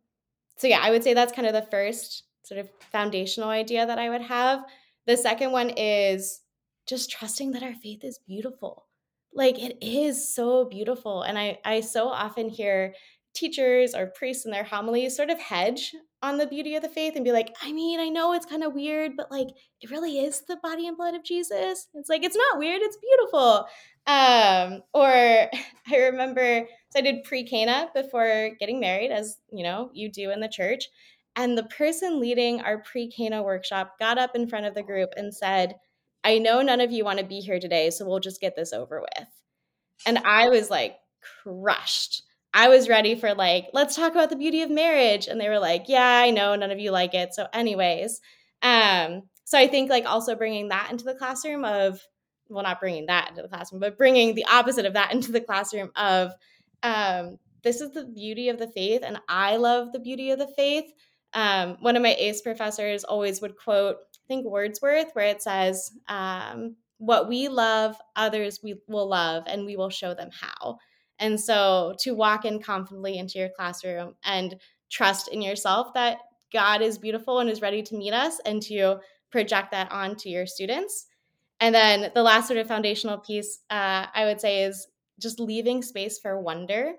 so 0.56 0.68
yeah, 0.68 0.80
I 0.80 0.90
would 0.90 1.02
say 1.02 1.12
that's 1.12 1.32
kind 1.32 1.48
of 1.48 1.54
the 1.54 1.70
first 1.70 2.24
sort 2.44 2.60
of 2.60 2.68
foundational 2.92 3.48
idea 3.48 3.84
that 3.86 3.98
I 3.98 4.10
would 4.10 4.22
have. 4.22 4.64
The 5.06 5.16
second 5.16 5.52
one 5.52 5.70
is 5.70 6.40
just 6.86 7.10
trusting 7.10 7.52
that 7.52 7.62
our 7.62 7.74
faith 7.74 8.04
is 8.04 8.20
beautiful. 8.26 8.86
Like 9.34 9.58
it 9.58 9.78
is 9.82 10.34
so 10.34 10.66
beautiful. 10.66 11.22
And 11.22 11.36
I 11.38 11.58
I 11.64 11.80
so 11.80 12.08
often 12.08 12.48
hear 12.48 12.94
teachers 13.34 13.94
or 13.94 14.06
priests 14.06 14.44
in 14.44 14.52
their 14.52 14.64
homilies 14.64 15.16
sort 15.16 15.30
of 15.30 15.40
hedge 15.40 15.94
on 16.22 16.38
the 16.38 16.46
beauty 16.46 16.76
of 16.76 16.82
the 16.82 16.88
faith 16.88 17.14
and 17.16 17.24
be 17.24 17.32
like, 17.32 17.54
I 17.62 17.72
mean, 17.72 17.98
I 17.98 18.08
know 18.08 18.32
it's 18.32 18.46
kind 18.46 18.62
of 18.62 18.74
weird, 18.74 19.12
but 19.16 19.30
like 19.30 19.48
it 19.80 19.90
really 19.90 20.20
is 20.20 20.42
the 20.46 20.56
body 20.62 20.86
and 20.86 20.96
blood 20.96 21.14
of 21.14 21.24
Jesus. 21.24 21.88
It's 21.94 22.08
like 22.08 22.22
it's 22.22 22.36
not 22.36 22.58
weird, 22.58 22.80
it's 22.82 22.98
beautiful. 22.98 23.66
Um, 24.06 24.82
or 24.94 25.08
I 25.90 25.96
remember 25.96 26.66
so 26.90 26.98
I 26.98 27.02
did 27.02 27.24
pre-Cana 27.24 27.88
before 27.94 28.50
getting 28.60 28.78
married, 28.78 29.10
as 29.10 29.38
you 29.50 29.64
know, 29.64 29.90
you 29.94 30.10
do 30.10 30.30
in 30.30 30.40
the 30.40 30.48
church. 30.48 30.88
And 31.34 31.56
the 31.56 31.64
person 31.64 32.20
leading 32.20 32.60
our 32.60 32.78
pre-Cana 32.78 33.42
workshop 33.42 33.98
got 33.98 34.18
up 34.18 34.34
in 34.34 34.46
front 34.46 34.66
of 34.66 34.74
the 34.74 34.82
group 34.82 35.10
and 35.16 35.34
said, 35.34 35.76
I 36.22 36.38
know 36.38 36.60
none 36.60 36.82
of 36.82 36.92
you 36.92 37.04
want 37.04 37.18
to 37.18 37.24
be 37.24 37.40
here 37.40 37.58
today, 37.58 37.88
so 37.90 38.06
we'll 38.06 38.20
just 38.20 38.40
get 38.40 38.54
this 38.54 38.74
over 38.74 39.00
with. 39.00 39.28
And 40.06 40.18
I 40.18 40.50
was 40.50 40.68
like 40.68 40.96
crushed 41.42 42.22
I 42.54 42.68
was 42.68 42.88
ready 42.88 43.14
for 43.14 43.34
like, 43.34 43.68
let's 43.72 43.96
talk 43.96 44.12
about 44.12 44.30
the 44.30 44.36
beauty 44.36 44.62
of 44.62 44.70
marriage. 44.70 45.26
And 45.26 45.40
they 45.40 45.48
were 45.48 45.58
like, 45.58 45.84
yeah, 45.88 46.20
I 46.24 46.30
know 46.30 46.54
none 46.54 46.70
of 46.70 46.78
you 46.78 46.90
like 46.90 47.14
it. 47.14 47.34
So, 47.34 47.46
anyways, 47.52 48.20
um, 48.62 49.22
so 49.44 49.58
I 49.58 49.66
think 49.66 49.90
like 49.90 50.04
also 50.04 50.34
bringing 50.34 50.68
that 50.68 50.90
into 50.90 51.04
the 51.04 51.14
classroom 51.14 51.64
of, 51.64 52.00
well, 52.48 52.62
not 52.62 52.80
bringing 52.80 53.06
that 53.06 53.30
into 53.30 53.42
the 53.42 53.48
classroom, 53.48 53.80
but 53.80 53.96
bringing 53.96 54.34
the 54.34 54.44
opposite 54.50 54.84
of 54.84 54.94
that 54.94 55.12
into 55.12 55.32
the 55.32 55.40
classroom 55.40 55.90
of, 55.96 56.32
um, 56.82 57.38
this 57.62 57.80
is 57.80 57.92
the 57.92 58.04
beauty 58.04 58.48
of 58.48 58.58
the 58.58 58.68
faith, 58.68 59.02
and 59.04 59.20
I 59.28 59.56
love 59.56 59.92
the 59.92 60.00
beauty 60.00 60.30
of 60.32 60.38
the 60.38 60.48
faith. 60.48 60.92
Um, 61.32 61.76
one 61.80 61.96
of 61.96 62.02
my 62.02 62.14
ACE 62.18 62.42
professors 62.42 63.04
always 63.04 63.40
would 63.40 63.56
quote, 63.56 63.96
I 63.96 64.26
think 64.28 64.46
Wordsworth, 64.46 65.10
where 65.12 65.26
it 65.26 65.42
says, 65.42 65.90
um, 66.08 66.76
"What 66.98 67.28
we 67.28 67.48
love, 67.48 67.96
others 68.16 68.60
we 68.62 68.74
will 68.88 69.08
love, 69.08 69.44
and 69.46 69.64
we 69.64 69.76
will 69.76 69.90
show 69.90 70.12
them 70.12 70.30
how." 70.32 70.78
And 71.18 71.38
so 71.38 71.94
to 72.00 72.14
walk 72.14 72.44
in 72.44 72.60
confidently 72.60 73.18
into 73.18 73.38
your 73.38 73.50
classroom 73.56 74.14
and 74.24 74.56
trust 74.90 75.28
in 75.28 75.40
yourself 75.40 75.94
that 75.94 76.18
God 76.52 76.82
is 76.82 76.98
beautiful 76.98 77.38
and 77.38 77.48
is 77.48 77.62
ready 77.62 77.82
to 77.82 77.96
meet 77.96 78.12
us 78.12 78.40
and 78.44 78.60
to 78.62 78.98
project 79.30 79.70
that 79.70 79.90
onto 79.90 80.28
your 80.28 80.46
students. 80.46 81.06
And 81.60 81.74
then 81.74 82.10
the 82.14 82.22
last 82.22 82.48
sort 82.48 82.58
of 82.58 82.66
foundational 82.66 83.18
piece 83.18 83.60
uh, 83.70 84.06
I 84.14 84.24
would 84.24 84.40
say 84.40 84.64
is 84.64 84.86
just 85.20 85.40
leaving 85.40 85.82
space 85.82 86.18
for 86.18 86.40
wonder 86.40 86.94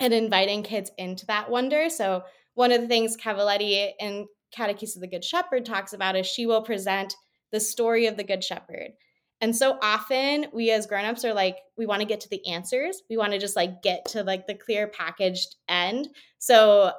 and 0.00 0.12
inviting 0.12 0.62
kids 0.62 0.90
into 0.98 1.26
that 1.26 1.50
wonder. 1.50 1.88
So 1.88 2.24
one 2.54 2.72
of 2.72 2.80
the 2.80 2.88
things 2.88 3.16
Cavalletti 3.16 3.92
in 4.00 4.26
Catechesis 4.56 4.96
of 4.96 5.02
the 5.02 5.08
Good 5.08 5.24
Shepherd 5.24 5.64
talks 5.64 5.92
about 5.92 6.16
is 6.16 6.26
she 6.26 6.46
will 6.46 6.62
present 6.62 7.14
the 7.52 7.60
story 7.60 8.06
of 8.06 8.16
the 8.16 8.24
Good 8.24 8.42
Shepherd. 8.42 8.92
And 9.40 9.54
so 9.54 9.78
often 9.80 10.46
we 10.52 10.70
as 10.70 10.86
grown-ups 10.86 11.24
are 11.24 11.34
like, 11.34 11.58
we 11.76 11.86
want 11.86 12.00
to 12.00 12.08
get 12.08 12.20
to 12.22 12.28
the 12.28 12.46
answers. 12.48 13.02
We 13.08 13.16
want 13.16 13.32
to 13.32 13.38
just 13.38 13.56
like 13.56 13.82
get 13.82 14.04
to 14.06 14.24
like 14.24 14.46
the 14.46 14.54
clear 14.54 14.88
packaged 14.88 15.56
end. 15.68 16.08
So 16.38 16.92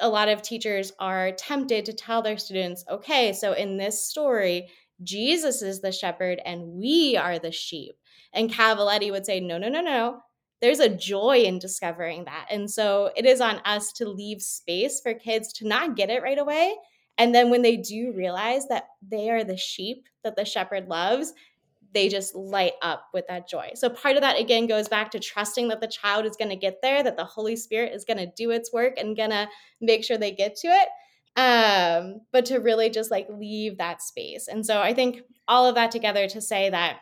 a 0.00 0.08
lot 0.08 0.28
of 0.28 0.42
teachers 0.42 0.92
are 1.00 1.32
tempted 1.32 1.86
to 1.86 1.92
tell 1.94 2.20
their 2.20 2.36
students, 2.36 2.84
okay, 2.90 3.32
so 3.32 3.52
in 3.52 3.78
this 3.78 4.02
story, 4.02 4.68
Jesus 5.02 5.62
is 5.62 5.80
the 5.80 5.92
shepherd 5.92 6.40
and 6.44 6.74
we 6.74 7.16
are 7.16 7.38
the 7.38 7.52
sheep. 7.52 7.94
And 8.34 8.52
Cavalletti 8.52 9.10
would 9.10 9.24
say, 9.24 9.40
no, 9.40 9.56
no, 9.56 9.68
no, 9.68 9.80
no. 9.80 10.20
There's 10.60 10.80
a 10.80 10.94
joy 10.94 11.42
in 11.44 11.58
discovering 11.58 12.24
that. 12.24 12.48
And 12.50 12.70
so 12.70 13.10
it 13.16 13.24
is 13.26 13.40
on 13.40 13.60
us 13.64 13.92
to 13.94 14.08
leave 14.08 14.42
space 14.42 15.00
for 15.02 15.14
kids 15.14 15.52
to 15.54 15.68
not 15.68 15.96
get 15.96 16.10
it 16.10 16.22
right 16.22 16.38
away 16.38 16.74
and 17.18 17.34
then 17.34 17.50
when 17.50 17.62
they 17.62 17.76
do 17.76 18.12
realize 18.12 18.68
that 18.68 18.88
they 19.06 19.30
are 19.30 19.44
the 19.44 19.56
sheep 19.56 20.08
that 20.22 20.36
the 20.36 20.44
shepherd 20.44 20.88
loves, 20.88 21.32
they 21.94 22.08
just 22.08 22.34
light 22.34 22.74
up 22.82 23.08
with 23.14 23.26
that 23.28 23.48
joy. 23.48 23.70
So 23.74 23.88
part 23.88 24.16
of 24.16 24.22
that 24.22 24.38
again 24.38 24.66
goes 24.66 24.88
back 24.88 25.10
to 25.12 25.18
trusting 25.18 25.68
that 25.68 25.80
the 25.80 25.86
child 25.86 26.26
is 26.26 26.36
going 26.36 26.50
to 26.50 26.56
get 26.56 26.82
there, 26.82 27.02
that 27.02 27.16
the 27.16 27.24
Holy 27.24 27.56
Spirit 27.56 27.94
is 27.94 28.04
going 28.04 28.18
to 28.18 28.30
do 28.36 28.50
its 28.50 28.72
work 28.72 28.98
and 28.98 29.16
going 29.16 29.30
to 29.30 29.48
make 29.80 30.04
sure 30.04 30.18
they 30.18 30.32
get 30.32 30.56
to 30.56 30.68
it. 30.68 30.88
Um, 31.38 32.20
but 32.32 32.46
to 32.46 32.58
really 32.58 32.90
just 32.90 33.10
like 33.10 33.28
leave 33.30 33.78
that 33.78 34.02
space. 34.02 34.48
And 34.48 34.64
so 34.64 34.80
I 34.80 34.94
think 34.94 35.20
all 35.48 35.66
of 35.66 35.74
that 35.74 35.90
together 35.90 36.26
to 36.28 36.40
say 36.40 36.70
that 36.70 36.98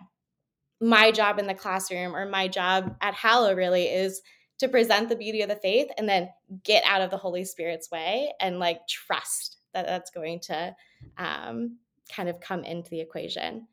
my 0.80 1.12
job 1.12 1.38
in 1.38 1.46
the 1.46 1.54
classroom 1.54 2.14
or 2.14 2.28
my 2.28 2.48
job 2.48 2.96
at 3.00 3.14
Hallow 3.14 3.54
really 3.54 3.86
is 3.86 4.20
to 4.58 4.68
present 4.68 5.08
the 5.08 5.16
beauty 5.16 5.42
of 5.42 5.48
the 5.48 5.56
faith 5.56 5.88
and 5.98 6.08
then 6.08 6.30
get 6.62 6.84
out 6.84 7.00
of 7.00 7.10
the 7.10 7.16
Holy 7.16 7.44
Spirit's 7.44 7.90
way 7.90 8.32
and 8.40 8.58
like 8.58 8.86
trust 8.88 9.53
that 9.74 9.86
that's 9.86 10.10
going 10.10 10.40
to 10.40 10.74
um, 11.18 11.76
kind 12.14 12.28
of 12.28 12.40
come 12.40 12.64
into 12.64 12.90
the 12.90 13.00
equation. 13.00 13.66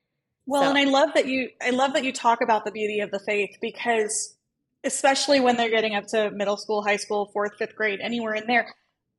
Well, 0.45 0.63
so. 0.63 0.69
and 0.69 0.77
I 0.77 0.85
love 0.85 1.09
that 1.15 1.27
you 1.27 1.49
I 1.61 1.69
love 1.69 1.93
that 1.93 2.03
you 2.03 2.11
talk 2.11 2.39
about 2.41 2.65
the 2.65 2.71
beauty 2.71 2.99
of 2.99 3.11
the 3.11 3.19
faith 3.19 3.51
because 3.61 4.35
especially 4.83 5.39
when 5.39 5.57
they're 5.57 5.69
getting 5.69 5.95
up 5.95 6.07
to 6.07 6.31
middle 6.31 6.57
school, 6.57 6.83
high 6.83 6.97
school, 6.97 7.29
fourth, 7.31 7.53
fifth 7.57 7.75
grade, 7.75 7.99
anywhere 8.01 8.33
in 8.33 8.47
there, 8.47 8.73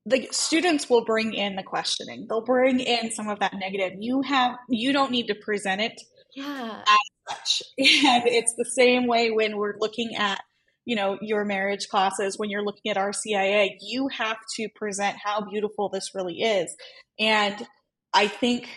the 0.04 0.28
students 0.32 0.90
will 0.90 1.04
bring 1.04 1.32
in 1.32 1.54
the 1.54 1.62
questioning. 1.62 2.26
They'll 2.28 2.44
bring 2.44 2.80
in 2.80 3.12
some 3.12 3.28
of 3.28 3.38
that 3.38 3.54
negative. 3.54 3.92
You 4.00 4.22
have 4.22 4.56
you 4.68 4.92
don't 4.92 5.10
need 5.10 5.28
to 5.28 5.34
present 5.34 5.80
it 5.80 6.00
yeah. 6.34 6.82
as 6.86 7.36
such. 7.36 7.62
And 7.78 8.26
it's 8.26 8.54
the 8.54 8.64
same 8.64 9.06
way 9.06 9.30
when 9.30 9.56
we're 9.56 9.74
looking 9.78 10.16
at 10.16 10.40
you 10.84 10.96
know 10.96 11.18
your 11.20 11.44
marriage 11.44 11.88
classes 11.88 12.38
when 12.38 12.50
you're 12.50 12.64
looking 12.64 12.90
at 12.90 12.96
RCIA 12.96 13.70
you 13.80 14.08
have 14.08 14.38
to 14.56 14.68
present 14.74 15.16
how 15.22 15.42
beautiful 15.42 15.88
this 15.88 16.10
really 16.14 16.40
is 16.40 16.74
and 17.18 17.66
i 18.14 18.28
think 18.28 18.68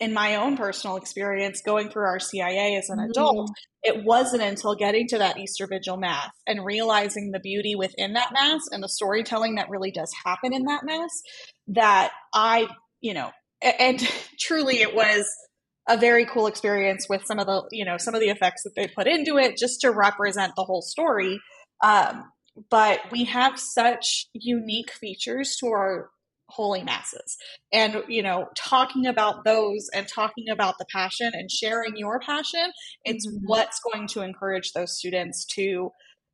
in 0.00 0.14
my 0.14 0.36
own 0.36 0.56
personal 0.56 0.96
experience 0.96 1.60
going 1.64 1.88
through 1.90 2.04
RCIA 2.04 2.78
as 2.78 2.88
an 2.88 3.00
adult, 3.00 3.50
mm. 3.50 3.52
it 3.82 4.04
wasn't 4.04 4.42
until 4.42 4.74
getting 4.74 5.08
to 5.08 5.18
that 5.18 5.38
Easter 5.38 5.66
Vigil 5.66 5.96
Mass 5.96 6.30
and 6.46 6.64
realizing 6.64 7.32
the 7.32 7.40
beauty 7.40 7.74
within 7.74 8.12
that 8.12 8.32
Mass 8.32 8.62
and 8.70 8.82
the 8.82 8.88
storytelling 8.88 9.56
that 9.56 9.70
really 9.70 9.90
does 9.90 10.12
happen 10.24 10.52
in 10.52 10.64
that 10.64 10.84
Mass 10.84 11.10
that 11.68 12.12
I, 12.32 12.68
you 13.00 13.14
know, 13.14 13.32
and, 13.60 13.74
and 13.80 14.12
truly 14.40 14.80
it 14.80 14.94
was 14.94 15.26
a 15.88 15.96
very 15.96 16.26
cool 16.26 16.46
experience 16.46 17.08
with 17.08 17.24
some 17.24 17.38
of 17.38 17.46
the 17.46 17.62
you 17.72 17.84
know 17.84 17.96
some 17.96 18.14
of 18.14 18.20
the 18.20 18.28
effects 18.28 18.62
that 18.62 18.74
they 18.76 18.86
put 18.86 19.06
into 19.06 19.38
it 19.38 19.56
just 19.56 19.80
to 19.80 19.90
represent 19.90 20.52
the 20.56 20.64
whole 20.64 20.82
story. 20.82 21.40
Um, 21.82 22.24
but 22.70 23.00
we 23.12 23.24
have 23.24 23.58
such 23.58 24.26
unique 24.32 24.90
features 24.92 25.56
to 25.60 25.68
our 25.68 26.10
holy 26.48 26.82
masses. 26.82 27.36
And 27.72 28.02
you 28.08 28.22
know 28.22 28.48
talking 28.54 29.06
about 29.06 29.44
those 29.44 29.88
and 29.94 30.06
talking 30.08 30.48
about 30.50 30.78
the 30.78 30.86
passion 30.92 31.30
and 31.34 31.50
sharing 31.50 31.96
your 31.96 32.20
passion 32.20 32.72
it's 33.04 33.26
mm-hmm. 33.26 33.44
what's 33.46 33.80
going 33.80 34.08
to 34.08 34.22
encourage 34.22 34.72
those 34.72 34.96
students 34.96 35.44
to 35.56 35.90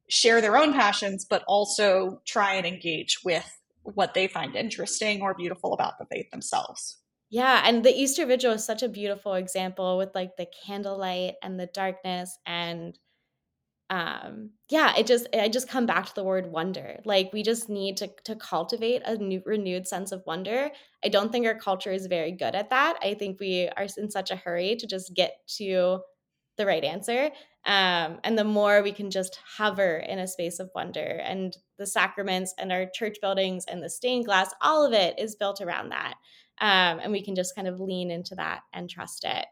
share 0.08 0.40
their 0.40 0.56
own 0.56 0.72
passions 0.72 1.26
but 1.28 1.42
also 1.48 2.20
try 2.26 2.54
and 2.54 2.66
engage 2.66 3.18
with 3.24 3.50
what 3.82 4.14
they 4.14 4.28
find 4.28 4.54
interesting 4.54 5.20
or 5.20 5.34
beautiful 5.34 5.72
about 5.72 5.98
the 5.98 6.06
faith 6.06 6.30
themselves 6.30 6.98
yeah, 7.34 7.62
and 7.66 7.84
the 7.84 7.90
Easter 7.90 8.24
Vigil 8.26 8.52
is 8.52 8.64
such 8.64 8.82
a 8.84 8.88
beautiful 8.88 9.34
example 9.34 9.98
with 9.98 10.14
like 10.14 10.36
the 10.36 10.46
candlelight 10.64 11.34
and 11.42 11.58
the 11.58 11.66
darkness 11.66 12.38
and 12.46 12.96
um 13.90 14.50
yeah, 14.70 14.96
it 14.96 15.06
just 15.06 15.28
I 15.34 15.48
just 15.48 15.68
come 15.68 15.86
back 15.86 16.06
to 16.06 16.14
the 16.14 16.24
word 16.24 16.46
wonder. 16.52 17.00
Like 17.04 17.32
we 17.32 17.42
just 17.42 17.68
need 17.68 17.96
to 17.98 18.08
to 18.24 18.36
cultivate 18.36 19.02
a 19.06 19.16
new 19.18 19.42
renewed 19.46 19.88
sense 19.88 20.12
of 20.12 20.24
wonder. 20.26 20.70
I 21.04 21.08
don't 21.08 21.32
think 21.32 21.46
our 21.46 21.58
culture 21.58 21.92
is 21.92 22.06
very 22.06 22.32
good 22.32 22.54
at 22.54 22.70
that. 22.70 22.98
I 23.02 23.14
think 23.14 23.40
we 23.40 23.68
are 23.76 23.86
in 23.98 24.10
such 24.10 24.30
a 24.30 24.36
hurry 24.36 24.76
to 24.76 24.86
just 24.86 25.14
get 25.14 25.46
to 25.58 26.00
the 26.56 26.66
right 26.66 26.84
answer. 26.84 27.30
Um, 27.66 28.20
and 28.24 28.38
the 28.38 28.44
more 28.44 28.82
we 28.82 28.92
can 28.92 29.10
just 29.10 29.38
hover 29.56 29.96
in 29.96 30.18
a 30.18 30.28
space 30.28 30.60
of 30.60 30.70
wonder 30.74 31.20
and 31.24 31.56
the 31.78 31.86
sacraments 31.86 32.54
and 32.58 32.70
our 32.70 32.86
church 32.94 33.16
buildings 33.22 33.64
and 33.66 33.82
the 33.82 33.90
stained 33.90 34.26
glass, 34.26 34.52
all 34.60 34.86
of 34.86 34.92
it 34.92 35.18
is 35.18 35.34
built 35.34 35.60
around 35.60 35.88
that 35.90 36.14
um, 36.60 37.00
and 37.02 37.12
we 37.12 37.24
can 37.24 37.34
just 37.34 37.54
kind 37.54 37.68
of 37.68 37.80
lean 37.80 38.10
into 38.10 38.34
that 38.36 38.60
and 38.72 38.88
trust 38.88 39.24
it. 39.24 39.46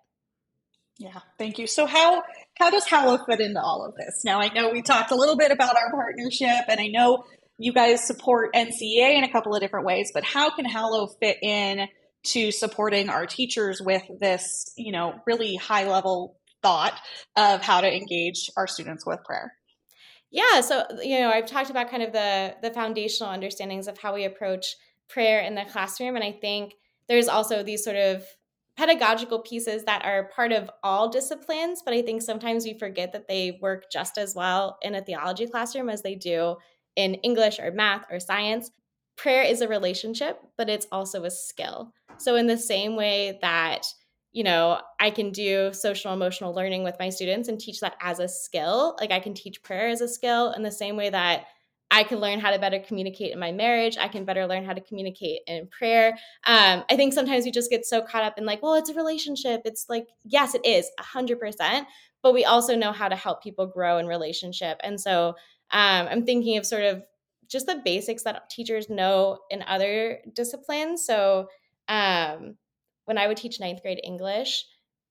Yeah 0.98 1.20
thank 1.38 1.58
you. 1.58 1.66
So 1.66 1.86
how 1.86 2.22
how 2.58 2.70
does 2.70 2.86
hallow 2.86 3.18
fit 3.24 3.40
into 3.40 3.60
all 3.60 3.84
of 3.84 3.94
this? 3.96 4.22
Now 4.24 4.40
i 4.40 4.48
know 4.48 4.70
we 4.70 4.82
talked 4.82 5.10
a 5.10 5.16
little 5.16 5.36
bit 5.36 5.50
about 5.50 5.76
our 5.76 5.90
partnership 5.90 6.64
and 6.68 6.80
i 6.80 6.86
know 6.86 7.24
you 7.58 7.72
guys 7.72 8.06
support 8.06 8.54
ncea 8.54 9.16
in 9.16 9.24
a 9.24 9.30
couple 9.30 9.54
of 9.54 9.60
different 9.60 9.86
ways 9.86 10.10
but 10.12 10.24
how 10.24 10.50
can 10.50 10.64
hallow 10.64 11.06
fit 11.20 11.38
in 11.42 11.88
to 12.24 12.50
supporting 12.52 13.08
our 13.08 13.26
teachers 13.26 13.80
with 13.80 14.02
this 14.20 14.72
you 14.76 14.92
know 14.92 15.14
really 15.26 15.56
high 15.56 15.88
level 15.88 16.36
thought 16.62 16.98
of 17.36 17.60
how 17.60 17.80
to 17.80 17.92
engage 17.92 18.48
our 18.56 18.68
students 18.68 19.04
with 19.04 19.18
prayer? 19.24 19.52
Yeah 20.30 20.60
so 20.60 20.84
you 21.02 21.20
know 21.20 21.30
i've 21.30 21.46
talked 21.46 21.70
about 21.70 21.90
kind 21.90 22.02
of 22.02 22.12
the 22.12 22.54
the 22.62 22.72
foundational 22.72 23.32
understandings 23.32 23.88
of 23.88 23.98
how 23.98 24.14
we 24.14 24.24
approach 24.24 24.76
prayer 25.08 25.40
in 25.40 25.54
the 25.54 25.64
classroom 25.64 26.16
and 26.16 26.24
i 26.24 26.32
think 26.32 26.72
there's 27.08 27.28
also 27.28 27.62
these 27.62 27.84
sort 27.84 27.96
of 27.96 28.24
pedagogical 28.76 29.40
pieces 29.40 29.84
that 29.84 30.04
are 30.04 30.30
part 30.34 30.52
of 30.52 30.70
all 30.82 31.08
disciplines, 31.08 31.82
but 31.84 31.94
I 31.94 32.02
think 32.02 32.22
sometimes 32.22 32.64
we 32.64 32.78
forget 32.78 33.12
that 33.12 33.28
they 33.28 33.58
work 33.60 33.84
just 33.92 34.16
as 34.16 34.34
well 34.34 34.78
in 34.82 34.94
a 34.94 35.02
theology 35.02 35.46
classroom 35.46 35.88
as 35.88 36.02
they 36.02 36.14
do 36.14 36.56
in 36.96 37.14
English 37.16 37.58
or 37.58 37.70
math 37.70 38.06
or 38.10 38.18
science. 38.18 38.70
Prayer 39.16 39.42
is 39.42 39.60
a 39.60 39.68
relationship, 39.68 40.40
but 40.56 40.70
it's 40.70 40.86
also 40.90 41.24
a 41.24 41.30
skill. 41.30 41.92
So, 42.16 42.36
in 42.36 42.46
the 42.46 42.56
same 42.56 42.96
way 42.96 43.38
that 43.42 43.86
you 44.32 44.44
know, 44.44 44.80
I 44.98 45.10
can 45.10 45.30
do 45.30 45.72
social 45.74 46.12
emotional 46.12 46.54
learning 46.54 46.84
with 46.84 46.96
my 46.98 47.10
students 47.10 47.48
and 47.48 47.60
teach 47.60 47.80
that 47.80 47.96
as 48.00 48.18
a 48.18 48.28
skill. 48.28 48.96
Like 48.98 49.12
I 49.12 49.20
can 49.20 49.34
teach 49.34 49.62
prayer 49.62 49.88
as 49.88 50.00
a 50.00 50.08
skill 50.08 50.52
in 50.52 50.62
the 50.62 50.72
same 50.72 50.96
way 50.96 51.10
that 51.10 51.44
I 51.92 52.04
can 52.04 52.20
learn 52.20 52.40
how 52.40 52.50
to 52.50 52.58
better 52.58 52.78
communicate 52.78 53.32
in 53.32 53.38
my 53.38 53.52
marriage. 53.52 53.98
I 53.98 54.08
can 54.08 54.24
better 54.24 54.46
learn 54.46 54.64
how 54.64 54.72
to 54.72 54.80
communicate 54.80 55.42
in 55.46 55.66
prayer. 55.66 56.18
Um, 56.46 56.84
I 56.90 56.96
think 56.96 57.12
sometimes 57.12 57.44
we 57.44 57.50
just 57.50 57.68
get 57.68 57.84
so 57.84 58.00
caught 58.00 58.24
up 58.24 58.38
in 58.38 58.46
like, 58.46 58.62
well, 58.62 58.74
it's 58.74 58.88
a 58.88 58.94
relationship. 58.94 59.60
It's 59.66 59.84
like, 59.90 60.06
yes, 60.24 60.54
it 60.54 60.64
is 60.64 60.90
a 60.98 61.02
hundred 61.02 61.38
percent, 61.38 61.86
but 62.22 62.32
we 62.32 62.46
also 62.46 62.74
know 62.74 62.92
how 62.92 63.08
to 63.08 63.14
help 63.14 63.42
people 63.42 63.66
grow 63.66 63.98
in 63.98 64.06
relationship. 64.06 64.80
And 64.82 64.98
so 64.98 65.34
um, 65.70 66.08
I'm 66.10 66.24
thinking 66.24 66.56
of 66.56 66.64
sort 66.64 66.84
of 66.84 67.02
just 67.46 67.66
the 67.66 67.82
basics 67.84 68.22
that 68.22 68.48
teachers 68.48 68.88
know 68.88 69.40
in 69.50 69.62
other 69.62 70.20
disciplines. 70.34 71.04
So 71.04 71.48
um, 71.88 72.56
when 73.04 73.18
I 73.18 73.26
would 73.26 73.36
teach 73.36 73.60
ninth 73.60 73.82
grade 73.82 74.00
English, 74.02 74.64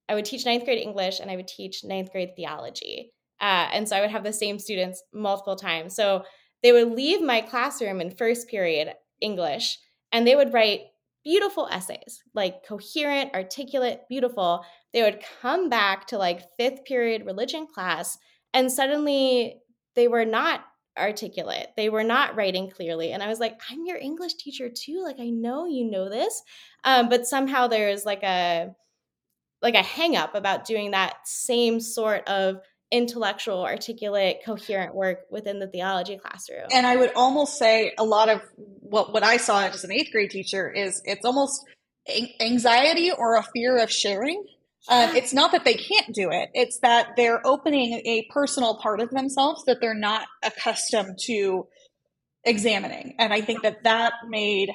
I 0.09 0.15
would 0.15 0.25
teach 0.25 0.47
ninth 0.47 0.65
grade 0.65 0.81
English 0.81 1.19
and 1.19 1.29
I 1.29 1.35
would 1.35 1.47
teach 1.47 1.83
ninth 1.83 2.11
grade 2.11 2.35
theology. 2.35 3.13
Uh, 3.39 3.69
and 3.71 3.87
so 3.87 3.95
I 3.95 4.01
would 4.01 4.09
have 4.09 4.23
the 4.23 4.33
same 4.33 4.57
students 4.57 5.03
multiple 5.13 5.55
times. 5.55 5.95
So 5.95 6.23
they 6.63 6.71
would 6.71 6.91
leave 6.91 7.21
my 7.21 7.41
classroom 7.41 8.01
in 8.01 8.11
first 8.11 8.47
period 8.47 8.93
English 9.19 9.79
and 10.11 10.25
they 10.25 10.35
would 10.35 10.53
write 10.53 10.81
beautiful 11.23 11.67
essays, 11.71 12.21
like 12.33 12.65
coherent, 12.65 13.33
articulate, 13.33 14.01
beautiful. 14.09 14.65
They 14.93 15.03
would 15.03 15.23
come 15.41 15.69
back 15.69 16.07
to 16.07 16.17
like 16.17 16.55
fifth 16.57 16.85
period 16.85 17.25
religion 17.25 17.67
class 17.67 18.17
and 18.53 18.71
suddenly 18.71 19.61
they 19.95 20.07
were 20.07 20.25
not 20.25 20.65
articulate. 20.97 21.69
They 21.77 21.89
were 21.89 22.03
not 22.03 22.35
writing 22.35 22.69
clearly. 22.69 23.11
And 23.11 23.23
I 23.23 23.27
was 23.27 23.39
like, 23.39 23.59
I'm 23.69 23.85
your 23.85 23.97
English 23.97 24.35
teacher 24.35 24.69
too. 24.69 25.03
Like, 25.03 25.19
I 25.19 25.29
know 25.29 25.65
you 25.65 25.89
know 25.89 26.09
this. 26.09 26.41
Um, 26.83 27.09
but 27.09 27.25
somehow 27.25 27.67
there's 27.67 28.05
like 28.05 28.23
a, 28.23 28.73
like 29.61 29.75
a 29.75 29.83
hang 29.83 30.15
up 30.15 30.35
about 30.35 30.65
doing 30.65 30.91
that 30.91 31.15
same 31.23 31.79
sort 31.79 32.27
of 32.27 32.57
intellectual, 32.91 33.63
articulate, 33.63 34.41
coherent 34.45 34.93
work 34.93 35.19
within 35.31 35.59
the 35.59 35.67
theology 35.67 36.17
classroom. 36.17 36.67
And 36.73 36.85
I 36.85 36.97
would 36.97 37.13
almost 37.15 37.57
say 37.57 37.93
a 37.97 38.03
lot 38.03 38.29
of 38.29 38.41
what, 38.57 39.13
what 39.13 39.23
I 39.23 39.37
saw 39.37 39.65
as 39.65 39.83
an 39.83 39.91
eighth 39.91 40.11
grade 40.11 40.29
teacher 40.29 40.69
is 40.69 41.01
it's 41.05 41.25
almost 41.25 41.63
anxiety 42.39 43.11
or 43.11 43.37
a 43.37 43.43
fear 43.53 43.77
of 43.77 43.89
sharing. 43.89 44.43
Uh, 44.89 45.11
it's 45.15 45.31
not 45.33 45.51
that 45.51 45.63
they 45.63 45.75
can't 45.75 46.13
do 46.13 46.31
it, 46.31 46.49
it's 46.53 46.79
that 46.79 47.09
they're 47.15 47.45
opening 47.45 47.93
a 48.05 48.27
personal 48.31 48.77
part 48.77 48.99
of 48.99 49.11
themselves 49.11 49.63
that 49.65 49.77
they're 49.79 49.93
not 49.93 50.27
accustomed 50.43 51.17
to 51.19 51.67
examining. 52.43 53.13
And 53.19 53.31
I 53.31 53.41
think 53.41 53.61
that 53.61 53.83
that 53.83 54.13
made 54.27 54.71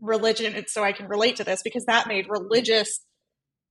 religion, 0.00 0.64
so 0.66 0.82
I 0.82 0.92
can 0.92 1.08
relate 1.08 1.36
to 1.36 1.44
this 1.44 1.62
because 1.62 1.84
that 1.84 2.08
made 2.08 2.26
religious 2.28 3.00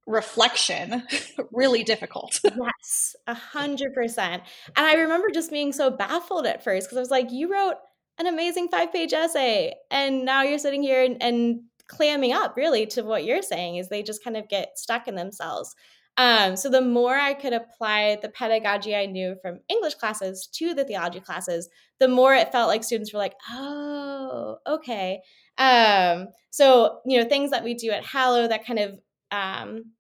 reflection 0.06 1.04
really 1.52 1.84
difficult. 1.84 2.40
yes, 2.44 3.16
a 3.28 3.34
hundred 3.34 3.94
percent. 3.94 4.44
And 4.76 4.86
I 4.86 4.96
remember 4.96 5.30
just 5.30 5.52
being 5.52 5.74
so 5.74 5.90
baffled 5.90 6.46
at 6.46 6.64
first 6.64 6.88
because 6.88 6.98
I 6.98 7.02
was 7.02 7.12
like, 7.12 7.32
you 7.32 7.52
wrote 7.52 7.76
an 8.20 8.28
amazing 8.28 8.68
five 8.70 8.92
page 8.92 9.14
essay 9.14 9.74
and 9.90 10.24
now 10.26 10.44
you're 10.44 10.60
sitting 10.60 10.84
here 10.84 11.04
and, 11.04 11.22
and 11.22 11.62
clamming 11.88 12.34
up 12.34 12.56
really 12.56 12.86
to 12.86 13.04
what 13.04 13.26
you're 13.26 13.42
saying 13.42 13.78
is 13.78 13.90
they 13.90 14.04
just 14.04 14.24
kind 14.24 14.38
of 14.38 14.48
get 14.50 14.78
stuck 14.78 15.08
in 15.08 15.16
themselves. 15.16 15.76
Um, 16.16 16.56
so 16.56 16.70
the 16.70 16.82
more 16.82 17.16
I 17.16 17.34
could 17.34 17.54
apply 17.54 18.20
the 18.22 18.30
pedagogy 18.30 18.96
I 18.96 19.08
knew 19.08 19.36
from 19.42 19.62
English 19.68 19.96
classes 19.96 20.48
to 20.54 20.76
the 20.76 20.86
theology 20.86 21.20
classes, 21.20 21.70
the 22.00 22.08
more 22.08 22.36
it 22.36 22.52
felt 22.52 22.68
like 22.68 22.84
students 22.84 23.12
were 23.12 23.20
like, 23.20 23.34
oh, 23.50 24.58
okay. 24.68 25.22
Um, 25.58 26.28
so, 26.52 27.00
you 27.06 27.18
know, 27.18 27.28
things 27.28 27.50
that 27.50 27.64
we 27.64 27.74
do 27.74 27.90
at 27.90 28.06
Hallow 28.06 28.48
that 28.48 28.66
kind 28.66 28.78
of 28.78 29.00
um, 29.34 29.92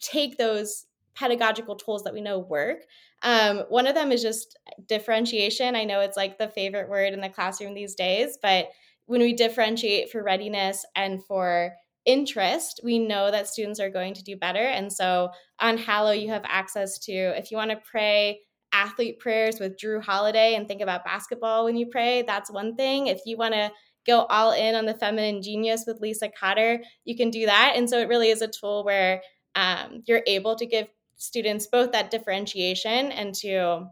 take 0.00 0.38
those 0.38 0.86
pedagogical 1.14 1.74
tools 1.74 2.04
that 2.04 2.14
we 2.14 2.20
know 2.20 2.38
work. 2.38 2.84
Um, 3.22 3.64
one 3.68 3.86
of 3.86 3.94
them 3.94 4.12
is 4.12 4.22
just 4.22 4.58
differentiation. 4.86 5.74
I 5.74 5.84
know 5.84 6.00
it's 6.00 6.16
like 6.16 6.38
the 6.38 6.48
favorite 6.48 6.88
word 6.88 7.12
in 7.12 7.20
the 7.20 7.28
classroom 7.28 7.74
these 7.74 7.94
days, 7.94 8.38
but 8.40 8.68
when 9.06 9.20
we 9.20 9.32
differentiate 9.32 10.10
for 10.10 10.22
readiness 10.22 10.84
and 10.94 11.24
for 11.24 11.72
interest, 12.04 12.80
we 12.84 12.98
know 12.98 13.30
that 13.30 13.48
students 13.48 13.80
are 13.80 13.90
going 13.90 14.14
to 14.14 14.22
do 14.22 14.36
better. 14.36 14.60
And 14.60 14.92
so 14.92 15.30
on 15.58 15.78
Hallow, 15.78 16.12
you 16.12 16.28
have 16.28 16.44
access 16.46 16.98
to, 17.00 17.12
if 17.12 17.50
you 17.50 17.56
want 17.56 17.70
to 17.72 17.80
pray 17.90 18.40
athlete 18.72 19.18
prayers 19.18 19.58
with 19.58 19.78
Jrue 19.78 20.02
Holiday 20.02 20.54
and 20.54 20.68
think 20.68 20.82
about 20.82 21.04
basketball 21.04 21.64
when 21.64 21.76
you 21.76 21.86
pray, 21.86 22.22
that's 22.22 22.50
one 22.50 22.76
thing. 22.76 23.06
If 23.06 23.20
you 23.24 23.36
want 23.36 23.54
to 23.54 23.70
go 24.06 24.24
all 24.26 24.52
in 24.52 24.74
on 24.74 24.86
the 24.86 24.94
feminine 24.94 25.42
genius 25.42 25.84
with 25.86 26.00
Lisa 26.00 26.28
Cotter, 26.28 26.82
you 27.04 27.16
can 27.16 27.30
do 27.30 27.46
that. 27.46 27.74
And 27.76 27.88
so 27.88 27.98
it 27.98 28.08
really 28.08 28.30
is 28.30 28.42
a 28.42 28.48
tool 28.48 28.84
where 28.84 29.22
um, 29.54 30.02
you're 30.06 30.22
able 30.26 30.56
to 30.56 30.66
give 30.66 30.88
students 31.16 31.66
both 31.66 31.92
that 31.92 32.10
differentiation 32.10 33.10
and 33.12 33.34
to 33.34 33.88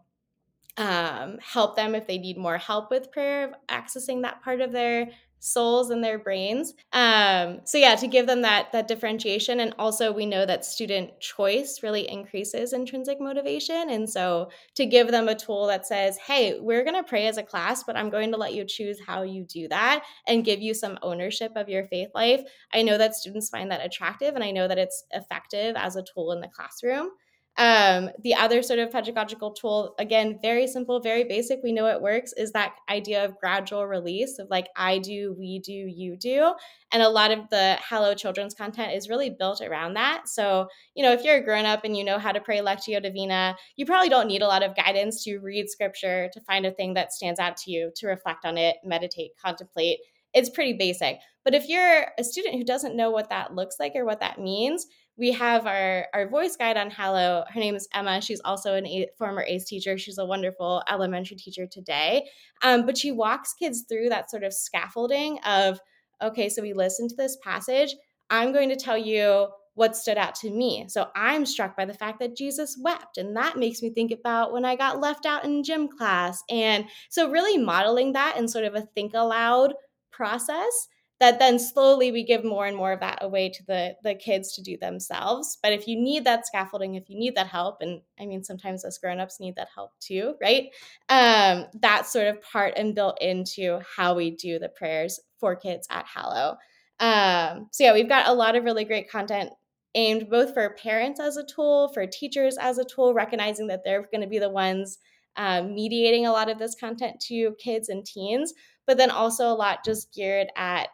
um, 0.77 1.38
help 1.40 1.77
them 1.77 1.94
if 1.94 2.07
they 2.07 2.18
need 2.18 2.37
more 2.37 2.59
help 2.59 2.90
with 2.90 3.12
prayer, 3.12 3.55
accessing 3.68 4.22
that 4.22 4.42
part 4.42 4.61
of 4.61 4.72
their 4.72 5.09
souls 5.45 5.91
and 5.91 6.03
their 6.03 6.19
brains. 6.19 6.73
Um, 6.93 7.61
so 7.65 7.79
yeah, 7.79 7.95
to 7.97 8.07
give 8.07 8.27
them 8.27 8.43
that 8.43 8.73
that 8.73 8.89
differentiation, 8.89 9.61
and 9.61 9.75
also 9.79 10.13
we 10.13 10.27
know 10.27 10.47
that 10.47 10.65
student 10.65 11.21
choice 11.21 11.81
really 11.83 12.09
increases 12.09 12.73
intrinsic 12.73 13.21
motivation, 13.21 13.91
and 13.91 14.09
so 14.09 14.51
to 14.77 14.87
give 14.87 15.11
them 15.11 15.29
a 15.29 15.35
tool 15.35 15.67
that 15.67 15.87
says, 15.87 16.17
"Hey, 16.17 16.59
we're 16.59 16.85
going 16.85 16.97
to 16.97 17.09
pray 17.09 17.27
as 17.27 17.37
a 17.37 17.43
class, 17.43 17.85
but 17.85 17.97
I'm 17.97 18.11
going 18.11 18.31
to 18.33 18.39
let 18.39 18.55
you 18.55 18.65
choose 18.65 18.99
how 19.07 19.23
you 19.23 19.45
do 19.45 19.69
that 19.69 20.05
and 20.27 20.45
give 20.45 20.61
you 20.61 20.75
some 20.75 20.99
ownership 21.03 21.53
of 21.57 21.69
your 21.69 21.87
faith 21.89 22.09
life." 22.15 22.43
I 22.73 22.83
know 22.83 22.97
that 22.99 23.15
students 23.15 23.51
find 23.51 23.71
that 23.71 23.85
attractive, 23.85 24.35
and 24.35 24.45
I 24.45 24.51
know 24.51 24.67
that 24.67 24.79
it's 24.79 25.05
effective 25.11 25.77
as 25.77 25.97
a 25.97 26.03
tool 26.03 26.33
in 26.33 26.41
the 26.41 26.49
classroom. 26.49 27.11
Um, 27.57 28.11
the 28.23 28.35
other 28.35 28.62
sort 28.62 28.81
of 28.81 28.90
pedagogical 28.90 29.53
tool, 29.53 29.95
again, 30.01 30.40
very 30.43 30.67
simple, 30.67 31.01
very 31.01 31.23
basic, 31.23 31.61
we 31.62 31.73
know 31.73 31.87
it 31.87 32.03
works, 32.03 32.33
is 32.37 32.51
that 32.51 32.75
idea 32.90 33.25
of 33.25 33.38
gradual 33.38 33.87
release 33.87 34.40
of 34.40 34.49
like 34.51 34.67
I 34.77 34.99
do, 34.99 35.37
we 35.38 35.61
do, 35.61 35.73
you 35.73 36.17
do. 36.17 36.53
And 36.90 37.01
a 37.01 37.09
lot 37.09 37.31
of 37.31 37.49
the 37.51 37.77
Hallow 37.81 38.14
Children's 38.14 38.55
content 38.55 38.93
is 38.95 39.09
really 39.09 39.31
built 39.31 39.61
around 39.61 39.95
that. 39.95 40.29
So, 40.29 40.67
you 40.97 41.05
know, 41.05 41.12
if 41.12 41.23
you're 41.23 41.37
a 41.37 41.45
grown 41.45 41.64
up 41.64 41.85
and 41.85 41.97
you 41.97 42.05
know 42.05 42.19
how 42.19 42.33
to 42.33 42.40
pray 42.40 42.59
Lectio 42.59 43.01
Divina, 43.01 43.57
you 43.77 43.87
probably 43.87 44.09
don't 44.09 44.29
need 44.29 44.43
a 44.43 44.49
lot 44.49 44.64
of 44.64 44.75
guidance 44.75 45.23
to 45.23 45.38
read 45.38 45.71
scripture, 45.71 46.29
to 46.33 46.40
find 46.40 46.67
a 46.67 46.73
thing 46.73 46.95
that 46.95 47.12
stands 47.12 47.38
out 47.38 47.57
to 47.59 47.71
you, 47.71 47.93
to 47.97 48.09
reflect 48.09 48.45
on 48.45 48.59
it, 48.59 48.77
meditate, 48.83 49.31
contemplate. 49.40 49.99
It's 50.33 50.51
pretty 50.51 50.73
basic. 50.73 51.19
But 51.45 51.55
if 51.55 51.69
you're 51.69 52.07
a 52.19 52.25
student 52.25 52.57
who 52.57 52.64
doesn't 52.64 52.97
know 52.97 53.11
what 53.11 53.31
that 53.31 53.55
looks 53.55 53.77
like 53.79 53.93
or 53.95 54.05
what 54.05 54.21
that 54.21 54.40
means, 54.40 54.87
we 55.16 55.33
have 55.33 55.66
our 55.66 56.07
our 56.12 56.29
voice 56.29 56.57
guide 56.57 56.77
on 56.77 56.90
Hallow. 56.90 57.44
Her 57.48 57.61
name 57.61 57.74
is 57.74 57.88
Emma. 57.94 58.20
She's 58.20 58.40
also 58.44 58.74
an 58.74 58.87
a, 58.87 59.09
former 59.16 59.44
ACE 59.46 59.64
teacher. 59.64 59.96
She's 59.96 60.18
a 60.18 60.24
wonderful 60.24 60.83
elementary 60.90 61.37
teacher 61.37 61.66
today. 61.66 62.29
Um, 62.62 62.85
but 62.87 62.98
she 62.98 63.12
walks 63.12 63.55
kids 63.55 63.85
through 63.88 64.09
that 64.09 64.31
sort 64.31 64.42
of 64.42 64.53
scaffolding 64.53 65.38
of 65.46 65.81
okay, 66.22 66.48
so 66.48 66.62
we 66.62 66.72
listen 66.72 67.09
to 67.09 67.16
this 67.16 67.37
passage. 67.42 67.94
I'm 68.31 68.53
going 68.53 68.68
to 68.70 68.77
tell 68.77 68.98
you 68.98 69.48
what 69.74 69.96
stood 69.96 70.16
out 70.16 70.35
to 70.37 70.50
me. 70.50 70.87
So 70.88 71.09
I'm 71.16 71.44
struck 71.44 71.77
by 71.77 71.85
the 71.85 71.94
fact 71.94 72.20
that 72.20 72.37
Jesus 72.37 72.79
wept, 72.81 73.18
and 73.18 73.37
that 73.37 73.57
makes 73.57 73.83
me 73.83 73.90
think 73.90 74.12
about 74.12 74.53
when 74.53 74.64
I 74.64 74.77
got 74.77 75.00
left 75.00 75.27
out 75.27 75.44
in 75.44 75.64
gym 75.64 75.88
class. 75.88 76.42
And 76.48 76.87
so, 77.09 77.31
really 77.31 77.59
modeling 77.59 78.12
that 78.12 78.37
in 78.37 78.48
sort 78.48 78.64
of 78.64 78.74
a 78.74 78.83
think 78.94 79.12
aloud 79.14 79.74
process 80.11 80.88
that 81.20 81.38
then 81.38 81.59
slowly 81.59 82.11
we 82.11 82.24
give 82.24 82.44
more 82.44 82.66
and 82.66 82.77
more 82.77 82.92
of 82.92 83.00
that 83.00 83.18
away 83.22 83.48
to 83.48 83.64
the 83.66 83.94
the 84.03 84.14
kids 84.14 84.53
to 84.53 84.62
do 84.62 84.77
themselves. 84.77 85.59
But 85.62 85.72
if 85.72 85.87
you 85.87 85.96
need 85.96 86.24
that 86.24 86.46
scaffolding 86.46 86.96
if 86.96 87.09
you 87.09 87.18
need 87.18 87.37
that 87.37 87.46
help 87.46 87.79
and 87.81 88.00
i 88.20 88.27
mean 88.27 88.42
sometimes 88.42 88.85
us 88.85 88.98
grown-ups 88.98 89.40
need 89.40 89.57
that 89.57 89.68
help 89.74 89.92
too 90.00 90.35
right? 90.40 90.70
Um, 91.09 91.66
that's 91.81 92.12
sort 92.12 92.27
of 92.27 92.42
part 92.42 92.74
and 92.77 92.94
built 92.94 93.20
into 93.20 93.81
how 93.96 94.14
we 94.14 94.33
do 94.33 94.59
the 94.59 94.68
prayers 94.68 95.20
for 95.38 95.57
kids 95.57 95.87
at 95.90 96.07
hallow. 96.07 96.57
Um, 97.00 97.68
so 97.72 97.85
yeah 97.85 97.92
we've 97.92 98.09
got 98.09 98.29
a 98.29 98.35
lot 98.35 98.57
of 98.57 98.64
really 98.64 98.85
great 98.85 99.11
content 99.11 99.50
aimed 99.94 100.29
both 100.29 100.53
for 100.55 100.68
parents 100.70 101.20
as 101.20 101.37
a 101.37 101.44
tool 101.44 101.88
for 101.94 102.07
teachers 102.07 102.57
as 102.59 102.79
a 102.79 102.85
tool 102.85 103.14
recognizing 103.14 103.68
that 103.68 103.83
they're 103.85 104.03
going 104.03 104.20
to 104.20 104.27
be 104.27 104.40
the 104.40 104.50
ones 104.50 104.98
um, 105.37 105.74
mediating 105.74 106.27
a 106.27 106.33
lot 106.33 106.48
of 106.48 106.59
this 106.59 106.74
content 106.74 107.20
to 107.20 107.55
kids 107.59 107.88
and 107.88 108.05
teens 108.05 108.53
but 108.87 108.96
then 108.96 109.11
also 109.11 109.46
a 109.46 109.55
lot 109.55 109.85
just 109.85 110.12
geared 110.12 110.48
at 110.57 110.88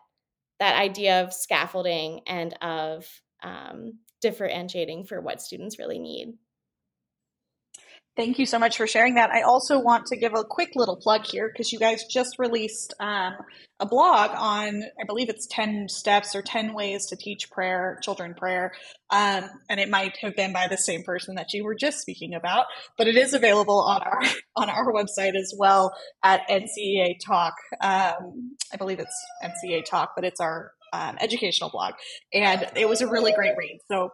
that 0.60 0.76
idea 0.76 1.24
of 1.24 1.32
scaffolding 1.32 2.20
and 2.26 2.54
of 2.62 3.06
um, 3.42 3.94
differentiating 4.20 5.04
for 5.04 5.20
what 5.20 5.40
students 5.42 5.78
really 5.78 5.98
need. 5.98 6.34
Thank 8.16 8.38
you 8.38 8.46
so 8.46 8.58
much 8.58 8.76
for 8.76 8.86
sharing 8.86 9.14
that. 9.14 9.30
I 9.30 9.42
also 9.42 9.80
want 9.80 10.06
to 10.06 10.16
give 10.16 10.34
a 10.34 10.44
quick 10.44 10.72
little 10.74 10.96
plug 10.96 11.24
here 11.24 11.48
because 11.50 11.72
you 11.72 11.78
guys 11.78 12.04
just 12.04 12.38
released 12.38 12.92
um, 13.00 13.34
a 13.80 13.86
blog 13.86 14.30
on, 14.36 14.82
I 15.00 15.04
believe 15.06 15.28
it's 15.28 15.46
10 15.46 15.88
steps 15.88 16.36
or 16.36 16.42
10 16.42 16.74
ways 16.74 17.06
to 17.06 17.16
teach 17.16 17.50
prayer, 17.50 17.98
children 18.02 18.34
prayer. 18.34 18.72
Um, 19.08 19.44
and 19.68 19.80
it 19.80 19.88
might 19.88 20.18
have 20.18 20.36
been 20.36 20.52
by 20.52 20.68
the 20.68 20.76
same 20.76 21.02
person 21.02 21.34
that 21.36 21.52
you 21.52 21.64
were 21.64 21.74
just 21.74 22.00
speaking 22.00 22.34
about, 22.34 22.66
but 22.98 23.08
it 23.08 23.16
is 23.16 23.32
available 23.32 23.80
on 23.80 24.02
our, 24.02 24.20
on 24.56 24.68
our 24.68 24.92
website 24.92 25.34
as 25.34 25.54
well 25.56 25.92
at 26.22 26.46
NCEA 26.48 27.16
Talk. 27.24 27.54
Um, 27.80 28.56
I 28.72 28.76
believe 28.76 29.00
it's 29.00 29.26
NCEA 29.42 29.84
Talk, 29.84 30.12
but 30.14 30.24
it's 30.24 30.40
our 30.40 30.72
um, 30.92 31.16
educational 31.20 31.70
blog. 31.70 31.94
And 32.34 32.66
it 32.76 32.88
was 32.88 33.00
a 33.00 33.08
really 33.08 33.32
great 33.32 33.56
read. 33.56 33.78
So 33.88 34.10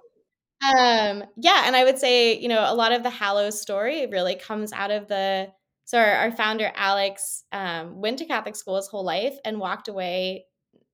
um, 0.65 1.25
yeah, 1.37 1.65
and 1.67 1.77
I 1.77 1.85
would 1.85 1.99
say, 1.99 2.39
you 2.39 2.49
know, 2.49 2.65
a 2.67 2.75
lot 2.75 2.93
of 2.93 3.03
the 3.03 3.11
Hallow 3.11 3.51
story 3.51 4.07
really 4.07 4.37
comes 4.37 4.73
out 4.73 4.91
of 4.91 5.07
the 5.07 5.53
so 5.87 5.99
our, 5.99 6.13
our 6.13 6.33
founder 6.33 6.71
Alex 6.75 7.45
um, 7.53 8.01
went 8.01 8.19
to 8.19 8.25
Catholic 8.25 8.57
school 8.57 8.77
his 8.77 8.89
whole 8.89 9.05
life 9.05 9.37
and 9.45 9.61
walked 9.61 9.87
away 9.87 10.45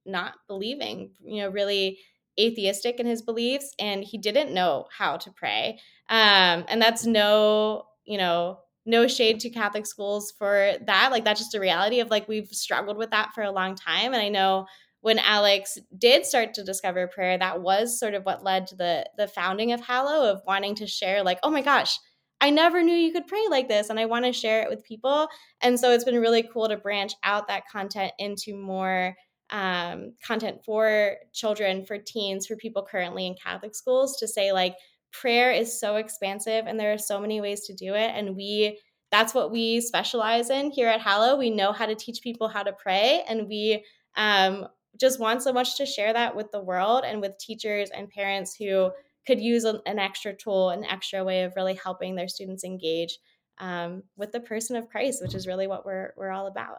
not 0.04 0.34
believing, 0.46 1.12
you 1.24 1.40
know, 1.40 1.48
really 1.48 1.98
atheistic 2.38 3.00
in 3.00 3.06
his 3.06 3.22
beliefs, 3.22 3.74
and 3.78 4.04
he 4.04 4.18
didn't 4.18 4.52
know 4.52 4.86
how 4.96 5.16
to 5.16 5.30
pray. 5.30 5.78
Um, 6.10 6.66
and 6.68 6.80
that's 6.80 7.06
no, 7.06 7.84
you 8.04 8.18
know, 8.18 8.58
no 8.84 9.08
shade 9.08 9.40
to 9.40 9.50
Catholic 9.50 9.86
schools 9.86 10.30
for 10.36 10.74
that. 10.86 11.08
Like 11.10 11.24
that's 11.24 11.40
just 11.40 11.54
a 11.54 11.60
reality 11.60 12.00
of 12.00 12.10
like 12.10 12.28
we've 12.28 12.48
struggled 12.48 12.98
with 12.98 13.10
that 13.12 13.32
for 13.34 13.42
a 13.42 13.50
long 13.50 13.74
time, 13.74 14.12
and 14.12 14.22
I 14.22 14.28
know 14.28 14.66
when 15.00 15.18
Alex 15.20 15.78
did 15.96 16.26
start 16.26 16.52
to 16.54 16.64
discover 16.64 17.08
prayer, 17.08 17.38
that 17.38 17.62
was 17.62 17.98
sort 17.98 18.12
of 18.12 18.24
what 18.24 18.44
led 18.44 18.66
to 18.68 18.76
the 18.76 19.06
the 19.16 19.26
founding 19.26 19.72
of 19.72 19.80
Hallow 19.80 20.30
of 20.30 20.42
wanting 20.46 20.74
to 20.76 20.86
share 20.86 21.22
like, 21.22 21.38
oh 21.42 21.50
my 21.50 21.62
gosh, 21.62 21.98
I 22.42 22.50
never 22.50 22.82
knew 22.82 22.94
you 22.94 23.12
could 23.12 23.28
pray 23.28 23.44
like 23.48 23.68
this 23.68 23.88
and 23.88 24.00
I 24.00 24.06
want 24.06 24.24
to 24.24 24.32
share 24.32 24.62
it 24.62 24.68
with 24.68 24.82
people. 24.82 25.28
And 25.60 25.78
so 25.78 25.92
it's 25.92 26.02
been 26.02 26.20
really 26.20 26.42
cool 26.42 26.68
to 26.68 26.76
branch 26.76 27.12
out 27.22 27.46
that 27.46 27.68
content 27.70 28.12
into 28.18 28.56
more 28.56 29.14
um, 29.50 30.14
content 30.26 30.58
for 30.64 31.14
children, 31.32 31.86
for 31.86 31.98
teens, 31.98 32.48
for 32.48 32.56
people 32.56 32.84
currently 32.90 33.28
in 33.28 33.36
Catholic 33.36 33.76
schools 33.76 34.16
to 34.16 34.26
say 34.26 34.50
like 34.50 34.74
prayer 35.12 35.52
is 35.52 35.78
so 35.78 35.96
expansive 35.96 36.66
and 36.66 36.80
there 36.80 36.92
are 36.92 36.98
so 36.98 37.20
many 37.20 37.40
ways 37.40 37.64
to 37.66 37.74
do 37.74 37.94
it 37.94 38.10
and 38.12 38.34
we 38.34 38.80
that's 39.12 39.34
what 39.34 39.52
we 39.52 39.80
specialize 39.80 40.50
in 40.50 40.70
here 40.70 40.88
at 40.88 41.00
Hallow. 41.00 41.36
We 41.36 41.50
know 41.50 41.70
how 41.70 41.86
to 41.86 41.94
teach 41.94 42.22
people 42.22 42.48
how 42.48 42.64
to 42.64 42.72
pray 42.72 43.22
and 43.28 43.46
we 43.46 43.84
um, 44.16 44.66
just 44.98 45.20
want 45.20 45.42
so 45.42 45.52
much 45.52 45.76
to 45.76 45.86
share 45.86 46.12
that 46.12 46.34
with 46.34 46.50
the 46.50 46.62
world 46.62 47.04
and 47.06 47.20
with 47.20 47.38
teachers 47.38 47.90
and 47.90 48.08
parents 48.08 48.56
who 48.56 48.90
could 49.26 49.40
use 49.40 49.64
an 49.64 49.80
extra 49.86 50.34
tool, 50.34 50.70
an 50.70 50.84
extra 50.84 51.24
way 51.24 51.44
of 51.44 51.54
really 51.56 51.74
helping 51.74 52.16
their 52.16 52.28
students 52.28 52.64
engage 52.64 53.18
um, 53.58 54.02
with 54.16 54.32
the 54.32 54.40
person 54.40 54.76
of 54.76 54.88
Christ, 54.88 55.22
which 55.22 55.34
is 55.34 55.46
really 55.46 55.66
what 55.66 55.86
we're 55.86 56.12
we're 56.16 56.30
all 56.30 56.46
about. 56.46 56.78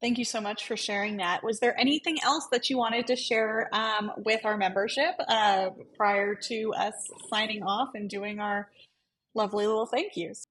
Thank 0.00 0.16
you 0.16 0.24
so 0.24 0.40
much 0.40 0.66
for 0.66 0.78
sharing 0.78 1.18
that. 1.18 1.44
Was 1.44 1.60
there 1.60 1.78
anything 1.78 2.16
else 2.22 2.46
that 2.52 2.70
you 2.70 2.78
wanted 2.78 3.06
to 3.08 3.16
share 3.16 3.68
um, 3.74 4.10
with 4.24 4.46
our 4.46 4.56
membership 4.56 5.14
uh, 5.28 5.70
prior 5.94 6.34
to 6.34 6.72
us 6.74 6.94
signing 7.28 7.62
off 7.62 7.90
and 7.94 8.08
doing 8.08 8.40
our 8.40 8.70
lovely 9.34 9.66
little 9.66 9.86
thank 9.86 10.16
yous? 10.16 10.46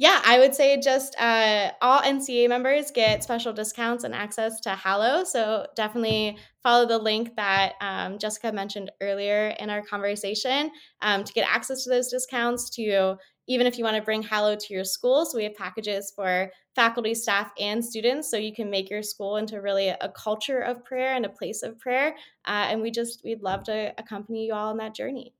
Yeah, 0.00 0.22
I 0.24 0.38
would 0.38 0.54
say 0.54 0.80
just 0.80 1.14
uh, 1.20 1.72
all 1.82 2.00
NCEA 2.00 2.48
members 2.48 2.90
get 2.90 3.22
special 3.22 3.52
discounts 3.52 4.02
and 4.02 4.14
access 4.14 4.58
to 4.62 4.70
Hallow. 4.70 5.24
So 5.24 5.66
definitely 5.76 6.38
follow 6.62 6.86
the 6.86 6.96
link 6.96 7.36
that 7.36 7.74
um, 7.82 8.16
Jessica 8.16 8.50
mentioned 8.50 8.90
earlier 9.02 9.48
in 9.58 9.68
our 9.68 9.82
conversation 9.82 10.70
um, 11.02 11.22
to 11.22 11.32
get 11.34 11.46
access 11.46 11.84
to 11.84 11.90
those 11.90 12.08
discounts. 12.08 12.70
To 12.76 13.16
even 13.46 13.66
if 13.66 13.76
you 13.76 13.84
want 13.84 13.96
to 13.98 14.02
bring 14.02 14.22
Hallow 14.22 14.56
to 14.56 14.72
your 14.72 14.84
school, 14.84 15.26
so 15.26 15.36
we 15.36 15.44
have 15.44 15.54
packages 15.54 16.10
for 16.16 16.50
faculty, 16.74 17.14
staff, 17.14 17.52
and 17.60 17.84
students, 17.84 18.30
so 18.30 18.38
you 18.38 18.54
can 18.54 18.70
make 18.70 18.88
your 18.88 19.02
school 19.02 19.36
into 19.36 19.60
really 19.60 19.88
a 19.88 20.10
culture 20.16 20.60
of 20.60 20.82
prayer 20.82 21.12
and 21.14 21.26
a 21.26 21.28
place 21.28 21.62
of 21.62 21.78
prayer. 21.78 22.14
Uh, 22.46 22.68
and 22.70 22.80
we 22.80 22.90
just 22.90 23.20
we'd 23.22 23.42
love 23.42 23.64
to 23.64 23.92
accompany 23.98 24.46
you 24.46 24.54
all 24.54 24.70
on 24.70 24.78
that 24.78 24.94
journey 24.94 25.34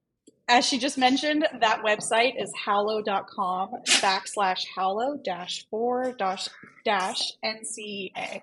as 0.51 0.67
she 0.67 0.79
just 0.79 0.99
mentioned, 0.99 1.47
that 1.61 1.83
website 1.85 2.33
is 2.37 2.53
hallow.com 2.65 3.71
backslash 3.87 4.65
hallow 4.75 5.17
dash 5.25 5.65
four 5.71 6.13
dash 6.19 6.49
dash 6.85 7.33
NCEA. 7.45 8.43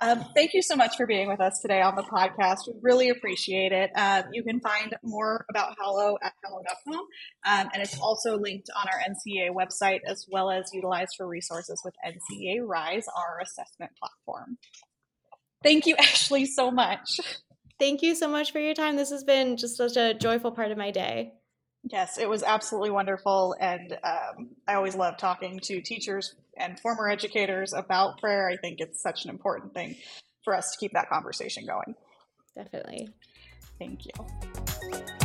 Um, 0.00 0.24
thank 0.34 0.54
you 0.54 0.62
so 0.62 0.74
much 0.74 0.96
for 0.96 1.06
being 1.06 1.28
with 1.28 1.40
us 1.40 1.60
today 1.60 1.80
on 1.80 1.94
the 1.96 2.02
podcast. 2.02 2.60
We 2.66 2.74
really 2.80 3.10
appreciate 3.10 3.72
it. 3.72 3.90
Um, 3.94 4.24
you 4.32 4.42
can 4.42 4.58
find 4.60 4.96
more 5.04 5.44
about 5.48 5.76
Hallow 5.78 6.16
at 6.20 6.32
hallow.com, 6.42 6.96
um, 6.96 7.70
and 7.72 7.80
it's 7.82 7.98
also 8.00 8.36
linked 8.36 8.70
on 8.76 8.88
our 8.88 9.00
NCEA 9.08 9.50
website 9.54 10.00
as 10.06 10.26
well 10.28 10.50
as 10.50 10.64
utilized 10.72 11.14
for 11.16 11.28
resources 11.28 11.80
with 11.84 11.94
NCEA 12.04 12.66
Rise, 12.66 13.06
our 13.16 13.38
assessment 13.40 13.92
platform. 14.00 14.58
Thank 15.62 15.86
you, 15.86 15.94
Ashley, 15.98 16.46
so 16.46 16.70
much. 16.70 17.20
Thank 17.78 18.02
you 18.02 18.14
so 18.14 18.28
much 18.28 18.52
for 18.52 18.60
your 18.60 18.74
time. 18.74 18.96
This 18.96 19.10
has 19.10 19.24
been 19.24 19.56
just 19.56 19.76
such 19.76 19.96
a 19.96 20.14
joyful 20.14 20.52
part 20.52 20.70
of 20.70 20.78
my 20.78 20.90
day. 20.90 21.32
Yes, 21.90 22.18
it 22.18 22.28
was 22.28 22.42
absolutely 22.42 22.90
wonderful. 22.90 23.54
And 23.60 23.92
um, 24.04 24.50
I 24.66 24.74
always 24.74 24.94
love 24.94 25.18
talking 25.18 25.60
to 25.64 25.82
teachers 25.82 26.34
and 26.56 26.78
former 26.80 27.08
educators 27.08 27.72
about 27.72 28.18
prayer. 28.20 28.48
I 28.48 28.56
think 28.56 28.80
it's 28.80 29.02
such 29.02 29.24
an 29.24 29.30
important 29.30 29.74
thing 29.74 29.96
for 30.44 30.54
us 30.54 30.70
to 30.70 30.78
keep 30.78 30.92
that 30.92 31.08
conversation 31.08 31.66
going. 31.66 31.94
Definitely. 32.56 33.08
Thank 33.78 34.06
you. 34.06 35.23